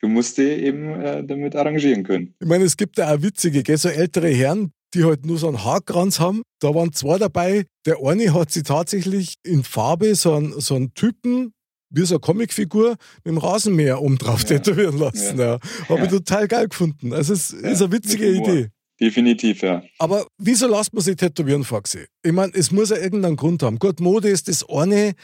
du 0.00 0.08
musst 0.08 0.36
dich 0.38 0.58
eben 0.62 1.00
äh, 1.00 1.24
damit 1.24 1.54
arrangieren 1.56 2.02
können. 2.04 2.34
Ich 2.40 2.46
meine, 2.48 2.64
es 2.64 2.76
gibt 2.76 2.98
ja 2.98 3.14
auch 3.14 3.22
witzige, 3.22 3.62
gell, 3.62 3.78
so 3.78 3.88
ältere 3.88 4.28
Herren, 4.28 4.72
die 4.94 5.04
halt 5.04 5.24
nur 5.24 5.38
so 5.38 5.48
einen 5.48 5.64
Haarkranz 5.64 6.20
haben. 6.20 6.42
Da 6.60 6.74
waren 6.74 6.92
zwei 6.92 7.18
dabei. 7.18 7.64
Der 7.86 7.96
eine 8.04 8.34
hat 8.34 8.50
sie 8.50 8.62
tatsächlich 8.62 9.36
in 9.44 9.64
Farbe 9.64 10.14
so 10.14 10.34
einen, 10.34 10.60
so 10.60 10.74
einen 10.74 10.92
Typen, 10.94 11.52
wie 11.90 12.04
so 12.04 12.16
eine 12.16 12.20
Comicfigur, 12.20 12.96
mit 13.24 13.26
dem 13.32 13.38
Rasenmäher 13.38 14.02
oben 14.02 14.18
drauf 14.18 14.42
Ja. 14.42 14.58
tätowieren 14.58 14.98
lassen. 14.98 15.38
Ja. 15.38 15.58
Habe 15.88 16.00
ich 16.00 16.10
Ja. 16.12 16.18
total 16.18 16.48
geil 16.48 16.68
gefunden. 16.68 17.12
Also 17.14 17.32
es 17.32 17.50
ist 17.50 17.62
Ja, 17.62 17.70
eine 17.86 17.92
witzige. 17.92 18.28
Idee. 18.30 18.68
Definitiv, 19.00 19.62
ja. 19.62 19.82
Aber 19.98 20.26
wieso 20.38 20.66
lässt 20.68 20.92
man 20.92 21.02
sich 21.02 21.16
tätowieren, 21.16 21.64
Faxi? 21.64 22.06
Ich 22.22 22.32
meine, 22.32 22.52
es 22.54 22.72
muss 22.72 22.90
ja 22.90 22.96
irgendeinen 22.96 23.36
Grund 23.36 23.62
haben. 23.62 23.78
Gut, 23.78 24.00
Mode 24.00 24.28
ist 24.28 24.48
das 24.48 24.68
eine, 24.68 25.14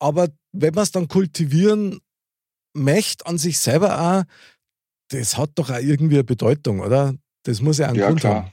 aber 0.00 0.28
wenn 0.52 0.74
man 0.74 0.82
es 0.82 0.90
dann 0.90 1.06
kultivieren 1.08 2.00
möchte 2.74 3.24
an 3.26 3.38
sich 3.38 3.58
selber 3.58 4.00
auch, 4.00 4.24
das 5.08 5.36
hat 5.38 5.50
doch 5.54 5.70
auch 5.70 5.78
irgendwie 5.78 6.16
eine 6.16 6.24
Bedeutung, 6.24 6.80
oder? 6.80 7.14
Das 7.44 7.60
muss 7.60 7.78
ja 7.78 7.88
einen 7.88 7.98
Ja, 7.98 8.08
Grund 8.08 8.20
klar. 8.20 8.34
haben. 8.34 8.52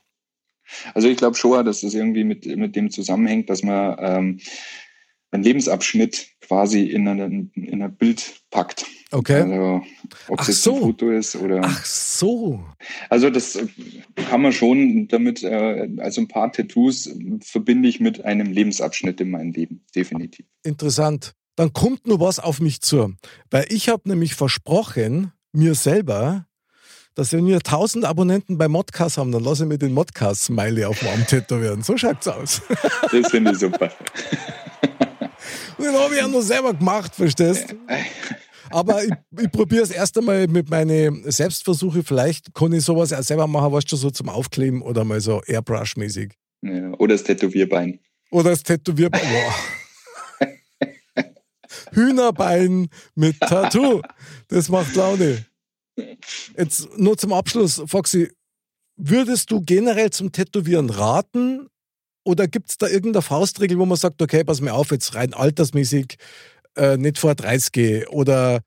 Also 0.94 1.08
ich 1.08 1.18
glaube 1.18 1.36
schon, 1.36 1.66
dass 1.66 1.82
das 1.82 1.96
irgendwie 1.96 2.24
mit, 2.24 2.46
mit 2.46 2.76
dem 2.76 2.92
zusammenhängt, 2.92 3.50
dass 3.50 3.64
man 3.64 3.96
ähm, 4.00 4.40
einen 5.32 5.44
Lebensabschnitt 5.44 6.28
quasi 6.42 6.84
in 6.84 7.08
ein 7.08 7.52
in 7.56 7.82
ein 7.82 7.96
Bild 7.96 8.42
packt. 8.52 8.86
Okay. 9.12 9.42
Also 9.42 9.82
ob 10.28 10.48
es 10.48 10.64
so. 10.64 10.76
ein 10.76 10.82
Foto 10.82 11.10
ist 11.10 11.36
oder. 11.36 11.62
Ach 11.64 11.86
so. 11.86 12.64
Also 13.10 13.30
das 13.30 13.56
äh, 13.56 13.68
kann 14.30 14.42
man 14.42 14.54
schon 14.54 15.08
damit, 15.08 15.44
äh, 15.44 15.90
also 15.98 16.22
ein 16.22 16.28
paar 16.28 16.52
Tattoos 16.52 17.08
äh, 17.08 17.16
verbinde 17.42 17.90
ich 17.90 18.00
mit 18.00 18.24
einem 18.24 18.52
Lebensabschnitt 18.52 19.20
in 19.22 19.32
meinem 19.32 19.52
Leben, 19.52 19.84
definitiv. 19.96 20.46
Interessant. 20.64 21.34
Dann 21.56 21.74
kommt 21.74 22.08
nur 22.08 22.20
was 22.20 22.40
auf 22.40 22.62
mich 22.62 22.82
zu. 22.82 23.16
Weil 23.50 23.66
ich 23.70 23.90
habe 23.90 24.08
nämlich 24.08 24.36
versprochen, 24.36 25.34
mir 25.52 25.74
selber, 25.76 26.46
dass 27.16 27.34
wenn 27.34 27.48
wir 27.48 27.58
1000 27.58 28.06
Abonnenten 28.06 28.58
bei 28.58 28.68
Modcast 28.68 29.18
haben, 29.18 29.32
dann 29.32 29.44
lasse 29.44 29.64
ich 29.64 29.70
mir 29.70 29.78
den 29.78 29.94
Modcast-Smiley 29.94 30.86
auf 30.86 31.00
dem 31.00 31.10
Arm 31.10 31.26
tätowieren. 31.28 31.82
So 31.82 31.98
schaut's 31.98 32.28
aus. 32.28 32.62
Das 33.12 33.32
finde 33.32 33.52
ich 33.52 33.58
super. 33.58 33.92
Den 35.80 35.94
habe 35.94 36.14
ich 36.14 36.20
ja 36.20 36.28
nur 36.28 36.42
selber 36.42 36.74
gemacht, 36.74 37.16
verstehst 37.16 37.72
du? 37.72 37.76
Aber 38.72 39.04
ich, 39.04 39.12
ich 39.40 39.52
probiere 39.52 39.84
es 39.84 39.92
erst 39.92 40.18
einmal 40.18 40.48
mit 40.48 40.70
meinen 40.70 41.30
Selbstversuche. 41.30 42.04
Vielleicht 42.04 42.54
kann 42.54 42.74
ich 42.74 42.84
sowas 42.84 43.14
auch 43.14 43.24
selber 43.24 43.48
machen, 43.48 43.72
weißt 43.72 43.92
du, 43.92 43.96
so 43.96 44.10
zum 44.10 44.30
Aufkleben 44.30 44.82
oder 44.82 45.04
mal 45.04 45.22
so 45.22 45.42
Airbrush-mäßig. 45.46 46.34
Ja, 46.62 46.94
oder 46.94 47.16
das 47.16 47.24
Tätowierbein. 47.24 48.00
Oder 48.32 48.52
das 48.52 48.64
Tätowierbein. 48.64 49.22
Boah. 49.22 50.48
Hühnerbein 51.94 52.88
mit 53.16 53.40
Tattoo. 53.40 54.02
Das 54.48 54.70
macht 54.70 54.96
Laune. 54.96 55.46
Jetzt 56.58 56.98
nur 56.98 57.18
zum 57.18 57.34
Abschluss, 57.34 57.82
Foxy, 57.86 58.32
würdest 58.96 59.52
du 59.52 59.62
generell 59.62 60.10
zum 60.12 60.32
Tätowieren 60.32 60.90
raten 60.90 61.68
oder 62.24 62.48
gibt 62.48 62.70
es 62.70 62.78
da 62.78 62.88
irgendeine 62.88 63.22
Faustregel, 63.22 63.80
wo 63.80 63.86
man 63.86 63.98
sagt, 63.98 64.22
okay, 64.22 64.44
pass 64.44 64.62
mir 64.62 64.74
auf, 64.74 64.92
jetzt 64.92 65.16
rein 65.16 65.34
altersmäßig 65.34 66.18
äh, 66.80 66.98
nicht 66.98 67.18
vor 67.18 67.36
30 67.36 67.72
gehe 67.72 68.10
oder 68.10 68.62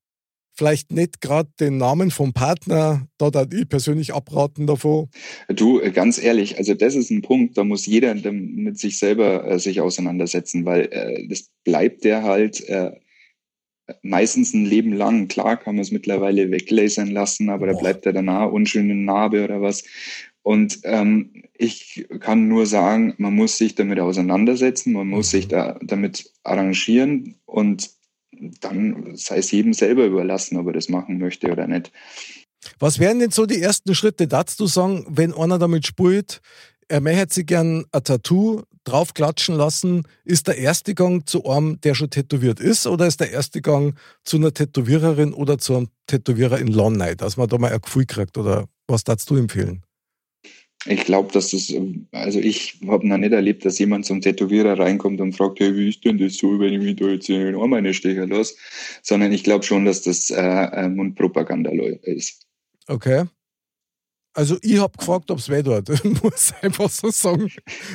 vielleicht 0.55 0.93
nicht 0.93 1.21
gerade 1.21 1.51
den 1.59 1.79
Namen 1.79 2.11
vom 2.11 2.33
Partner, 2.33 3.07
da 3.19 3.31
da 3.31 3.47
ich 3.51 3.69
persönlich 3.69 4.15
abraten 4.15 4.67
davon. 4.67 5.09
Du, 5.49 5.81
äh, 5.81 5.91
ganz 5.91 6.23
ehrlich, 6.23 6.59
also 6.59 6.75
das 6.75 6.95
ist 6.95 7.11
ein 7.11 7.23
Punkt, 7.23 7.57
da 7.57 7.65
muss 7.65 7.87
jeder 7.87 8.15
mit 8.15 8.79
sich 8.79 8.99
selber 8.99 9.47
äh, 9.47 9.59
sich 9.59 9.81
auseinandersetzen, 9.81 10.65
weil 10.65 10.89
äh, 10.93 11.27
das 11.29 11.51
bleibt 11.65 12.05
der 12.05 12.23
halt 12.23 12.69
äh, 12.69 12.93
meistens 14.03 14.55
ein 14.55 14.65
Leben 14.65 14.93
lang. 14.93 15.29
Klar 15.29 15.57
kann 15.57 15.77
man 15.77 15.83
es 15.83 15.91
mittlerweile 15.91 16.51
weglasern 16.51 17.11
lassen, 17.11 17.49
aber 17.49 17.67
Boah. 17.67 17.73
da 17.73 17.79
bleibt 17.79 18.07
er 18.07 18.13
danach 18.13 18.51
unschöne 18.51 18.95
Narbe 18.95 19.45
oder 19.45 19.61
was. 19.61 19.85
Und 20.43 20.81
ähm, 20.85 21.45
ich 21.57 22.07
kann 22.19 22.49
nur 22.49 22.67
sagen, 22.67 23.15
man 23.19 23.35
muss 23.35 23.59
sich 23.59 23.77
damit 23.77 24.01
auseinandersetzen, 24.01 24.93
man 24.93 25.09
muss 25.09 25.31
sich 25.31 25.47
mhm. 25.47 25.51
da 25.51 25.79
damit 25.83 26.33
arrangieren 26.43 27.37
und 27.47 27.91
dann 28.61 29.17
sei 29.17 29.39
es 29.39 29.51
jedem 29.51 29.73
selber 29.73 30.05
überlassen, 30.05 30.57
ob 30.57 30.67
er 30.69 30.73
das 30.73 30.89
machen 30.89 31.19
möchte 31.19 31.51
oder 31.51 31.67
nicht. 31.67 31.93
Was 32.79 32.99
wären 32.99 33.19
denn 33.19 33.31
so 33.31 33.47
die 33.47 33.61
ersten 33.61 33.95
Schritte? 33.95 34.27
Du 34.27 34.67
sagen, 34.67 35.05
wenn 35.09 35.35
einer 35.35 35.59
damit 35.59 35.87
spielt, 35.87 36.41
er 36.89 37.01
möchte 37.01 37.35
sich 37.35 37.47
gern 37.47 37.85
ein 37.93 38.05
Tattoo 38.05 38.63
draufklatschen 38.85 39.55
lassen, 39.55 40.03
ist 40.25 40.49
der 40.49 40.59
erste 40.59 40.95
Gang 40.95 41.29
zu 41.29 41.45
einem, 41.47 41.81
der 41.81 41.95
schon 41.95 42.11
tätowiert 42.11 42.61
ist, 42.61 42.87
oder 42.87 43.07
ist 43.07 43.21
der 43.21 43.31
erste 43.31 43.63
Gang 43.63 43.97
zu 44.25 44.37
einer 44.37 44.53
Tätowiererin 44.53 45.33
oder 45.33 45.59
zu 45.59 45.77
einem 45.77 45.89
Tätowierer 46.07 46.59
in 46.59 46.69
London, 46.69 47.17
dass 47.17 47.37
man 47.37 47.49
da 47.49 47.59
mal 47.59 47.73
ein 47.73 47.81
Gefühl 47.81 48.07
kriegt? 48.07 48.37
Oder 48.39 48.67
was 48.89 49.05
darfst 49.05 49.31
du 49.31 49.37
empfehlen? 49.37 49.83
Ich 50.87 51.05
glaube, 51.05 51.33
dass 51.33 51.51
das, 51.51 51.73
also 52.11 52.41
ich 52.41 52.79
habe 52.89 53.07
noch 53.07 53.19
nicht 53.19 53.33
erlebt, 53.33 53.65
dass 53.65 53.79
jemand 53.79 54.05
zum 54.05 54.21
Tätowierer 54.21 54.79
reinkommt 54.79 55.21
und 55.21 55.33
fragt, 55.33 55.61
hey, 55.61 55.77
wie 55.77 55.91
ist 55.91 56.05
denn 56.05 56.19
das 56.19 56.37
so, 56.37 56.59
wenn 56.59 56.73
ich 56.73 56.81
mich 56.81 56.97
da 56.97 57.07
jetzt 57.07 57.29
in 57.29 57.41
den 57.41 57.55
Arm 57.55 57.73
eine 57.73 57.95
Stecher 57.95 58.27
lasse? 58.27 58.55
Sondern 59.03 59.33
ich 59.33 59.45
glaube 59.45 59.65
schon, 59.65 59.85
dass 59.85 60.03
das 60.03 60.31
äh, 60.31 60.89
Mundpropaganda 60.89 61.71
ist. 62.03 62.47
Okay. 62.89 63.25
Also 64.35 64.57
ich 64.63 64.79
habe 64.79 64.97
gefragt, 64.97 65.31
ob 65.31 65.39
es 65.39 65.49
weh 65.49 65.63
tut. 65.63 65.89
Ich 65.89 66.05
muss 66.23 66.53
einfach 66.63 66.91
so 66.91 67.11
sagen. 67.11 67.51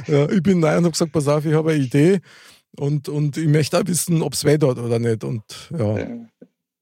Ja, 0.07 0.29
ich 0.29 0.41
bin 0.41 0.59
neu 0.59 0.69
und 0.69 0.83
habe 0.83 0.91
gesagt, 0.91 1.11
pass 1.11 1.27
auf, 1.27 1.45
ich 1.45 1.53
habe 1.53 1.71
eine 1.71 1.83
Idee 1.83 2.19
und, 2.77 3.09
und 3.09 3.37
ich 3.37 3.47
möchte 3.47 3.79
auch 3.79 3.87
wissen, 3.87 4.21
ob 4.21 4.33
es 4.33 4.45
weh 4.45 4.57
tut 4.57 4.77
oder 4.77 4.99
nicht. 4.99 5.23
Und 5.23 5.43
ja. 5.77 5.97
ja 5.97 6.27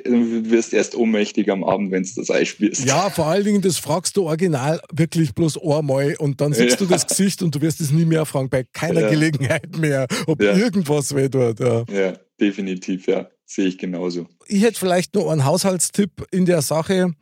du 0.05 0.51
wirst 0.51 0.73
erst 0.73 0.95
ohnmächtig 0.95 1.49
am 1.51 1.63
Abend, 1.63 1.91
wenn 1.91 2.03
du 2.03 2.09
das 2.15 2.29
Ei 2.29 2.45
spielst. 2.45 2.85
Ja, 2.85 3.09
vor 3.09 3.27
allen 3.27 3.43
Dingen, 3.43 3.61
das 3.61 3.77
fragst 3.77 4.15
du 4.17 4.23
original 4.27 4.81
wirklich 4.91 5.33
bloß 5.33 5.59
einmal 5.61 6.15
und 6.19 6.39
dann 6.41 6.53
siehst 6.53 6.71
ja. 6.71 6.75
du 6.77 6.85
das 6.85 7.07
Gesicht 7.07 7.41
und 7.41 7.55
du 7.55 7.61
wirst 7.61 7.81
es 7.81 7.91
nie 7.91 8.05
mehr 8.05 8.25
fragen, 8.25 8.49
bei 8.49 8.65
keiner 8.71 9.01
ja. 9.01 9.09
Gelegenheit 9.09 9.77
mehr, 9.77 10.07
ob 10.27 10.41
ja. 10.41 10.55
irgendwas 10.55 11.15
weh 11.15 11.29
tut. 11.29 11.59
Ja. 11.59 11.83
ja, 11.91 12.13
definitiv, 12.39 13.07
ja. 13.07 13.29
Sehe 13.45 13.67
ich 13.67 13.77
genauso. 13.77 14.27
Ich 14.47 14.63
hätte 14.63 14.79
vielleicht 14.79 15.13
noch 15.13 15.29
einen 15.29 15.45
Haushaltstipp 15.45 16.25
in 16.31 16.45
der 16.45 16.61
Sache, 16.61 17.13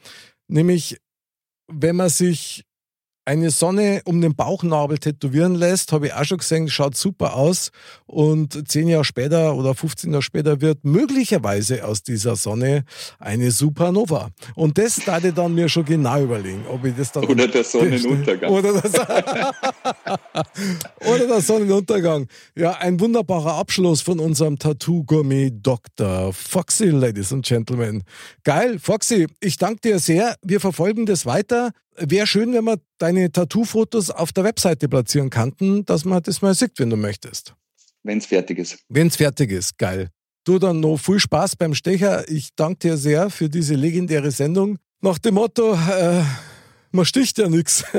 nämlich 0.48 0.98
wenn 1.68 1.98
man 1.98 2.10
sich 2.10 2.64
eine 3.26 3.52
Sonne 3.52 4.02
um 4.06 4.20
den 4.22 4.36
Bauchnabel 4.36 4.98
tätowieren 4.98 5.56
lässt, 5.56 5.92
habe 5.92 6.08
ich 6.08 6.14
auch 6.14 6.26
schon 6.26 6.40
gesehen, 6.40 6.68
schaut 6.70 6.98
super 6.98 7.36
aus. 7.36 7.72
Und 8.06 8.68
zehn 8.70 8.88
Jahre 8.88 9.06
später 9.06 9.56
oder 9.56 9.74
15 9.74 10.12
Jahre 10.12 10.22
später 10.22 10.62
wird 10.62 10.84
möglicherweise 10.84 11.86
aus 11.86 12.04
dieser 12.04 12.36
Sonne 12.36 12.84
eine 13.20 13.52
Supernova. 13.52 14.30
Und 14.56 14.78
das 14.78 15.00
da 15.06 15.20
ich 15.20 15.34
dann 15.34 15.56
mir 15.56 15.70
schon 15.70 15.86
genau 15.86 16.22
überlegen, 16.22 16.66
ob 16.70 16.84
ich 16.86 16.96
das 16.96 17.12
dann. 17.12 17.26
Oder 17.26 17.48
der 17.48 17.64
Sonnenuntergang. 17.64 18.52
Oder, 18.52 18.74
das, 18.74 18.94
oder 21.06 21.28
der 21.28 21.42
Sonnenuntergang. 21.42 22.28
Ja, 22.56 22.74
ein 22.74 23.00
wunderbarer 23.00 23.54
Abschluss 23.54 24.02
von 24.02 24.20
unserem 24.20 24.60
Tattoo-Gourmet 24.60 25.52
Dr. 25.52 26.34
Foxy, 26.34 26.88
Ladies 26.88 27.32
and 27.32 27.46
Gentlemen. 27.46 28.04
Geil, 28.44 28.80
Foxy, 28.80 29.28
ich 29.40 29.58
danke 29.58 29.82
dir 29.82 30.00
sehr. 30.00 30.36
Wir 30.42 30.60
verfolgen 30.60 31.06
das 31.06 31.26
weiter. 31.26 31.72
Wäre 31.98 32.26
schön, 32.28 32.54
wenn 32.54 32.66
wir 32.66 32.80
deine 32.98 33.32
Tattoo-Fotos 33.32 34.10
auf 34.10 34.32
der 34.32 34.44
Webseite 34.44 34.90
platzieren 34.90 35.30
könnten, 35.30 35.86
dass 35.86 36.06
man 36.06 36.24
das 36.24 36.42
mal 36.42 36.54
sieht, 36.54 36.80
wenn 36.80 36.90
du 36.90 36.98
möchtest. 36.98 37.54
Wenn 38.04 38.18
es 38.18 38.26
fertig 38.26 38.58
ist. 38.58 38.80
Wenn 38.90 39.08
es 39.08 39.16
fertig 39.16 39.52
ist, 39.52 39.78
geil. 39.78 40.10
Du 40.44 40.60
dann 40.60 40.80
noch 40.80 40.98
viel 40.98 41.20
Spaß 41.20 41.56
beim 41.56 41.74
Stecher. 41.74 42.30
Ich 42.30 42.50
danke 42.56 42.80
dir 42.80 42.98
sehr 42.98 43.30
für 43.30 43.48
diese 43.50 43.76
legendäre 43.76 44.32
Sendung. 44.32 44.78
Nach 45.02 45.18
dem 45.18 45.36
Motto, 45.36 45.74
äh, 45.74 46.24
man 46.92 47.06
sticht 47.06 47.38
ja 47.38 47.48
nichts. 47.48 47.86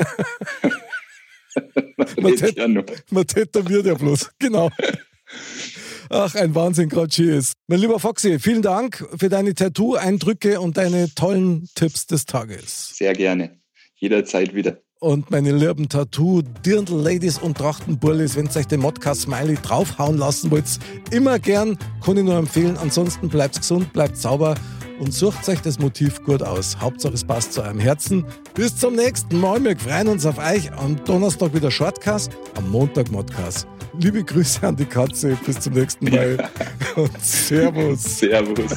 man, 2.16 2.36
tät 2.36 2.56
ja 2.56 2.68
man 2.68 3.26
tätowiert 3.26 3.86
ja 3.86 3.94
bloß. 3.94 4.30
Genau. 4.38 4.70
Ach, 6.10 6.34
ein 6.34 6.54
Wahnsinn, 6.54 6.90
gerade 6.90 7.08
Cheers. 7.08 7.54
Mein 7.66 7.80
lieber 7.80 7.98
Foxy, 7.98 8.38
vielen 8.38 8.60
Dank 8.60 9.06
für 9.16 9.30
deine 9.30 9.54
Tattoo-Eindrücke 9.54 10.60
und 10.60 10.76
deine 10.76 11.14
tollen 11.14 11.68
Tipps 11.74 12.06
des 12.06 12.26
Tages. 12.26 12.94
Sehr 12.96 13.14
gerne 13.14 13.63
jederzeit 14.04 14.54
wieder. 14.54 14.78
Und 15.00 15.30
meine 15.30 15.52
lieben 15.52 15.88
Tattoo, 15.88 16.42
Dirndl 16.64 16.94
Ladies 16.94 17.38
und 17.38 17.58
Trachtenburlis, 17.58 18.36
wenn 18.36 18.46
ihr 18.46 18.56
euch 18.56 18.66
den 18.66 18.80
Modcast 18.80 19.22
Smiley 19.22 19.56
draufhauen 19.56 20.16
lassen 20.16 20.50
wollt, 20.50 20.64
immer 21.10 21.38
gern, 21.38 21.76
kann 22.02 22.16
ich 22.16 22.24
nur 22.24 22.36
empfehlen. 22.36 22.76
Ansonsten 22.78 23.28
bleibt 23.28 23.58
gesund, 23.58 23.92
bleibt 23.92 24.16
sauber 24.16 24.54
und 25.00 25.12
sucht 25.12 25.48
euch 25.48 25.60
das 25.60 25.78
Motiv 25.78 26.22
gut 26.22 26.42
aus. 26.42 26.78
Hauptsache 26.80 27.14
es 27.14 27.24
passt 27.24 27.52
zu 27.52 27.62
eurem 27.62 27.80
Herzen. 27.80 28.24
Bis 28.54 28.76
zum 28.76 28.94
nächsten 28.94 29.38
Mal. 29.40 29.62
Wir 29.62 29.76
freuen 29.76 30.08
uns 30.08 30.24
auf 30.24 30.38
euch. 30.38 30.72
Am 30.72 31.02
Donnerstag 31.04 31.54
wieder 31.54 31.70
Shortcast, 31.70 32.30
am 32.56 32.70
Montag 32.70 33.10
Modcast. 33.10 33.66
Liebe 33.98 34.22
Grüße 34.24 34.66
an 34.66 34.76
die 34.76 34.86
Katze. 34.86 35.36
Bis 35.44 35.60
zum 35.60 35.74
nächsten 35.74 36.10
Mal. 36.10 36.36
Ja. 36.38 36.48
Und 37.02 37.20
Servus. 37.20 38.18
Servus. 38.18 38.76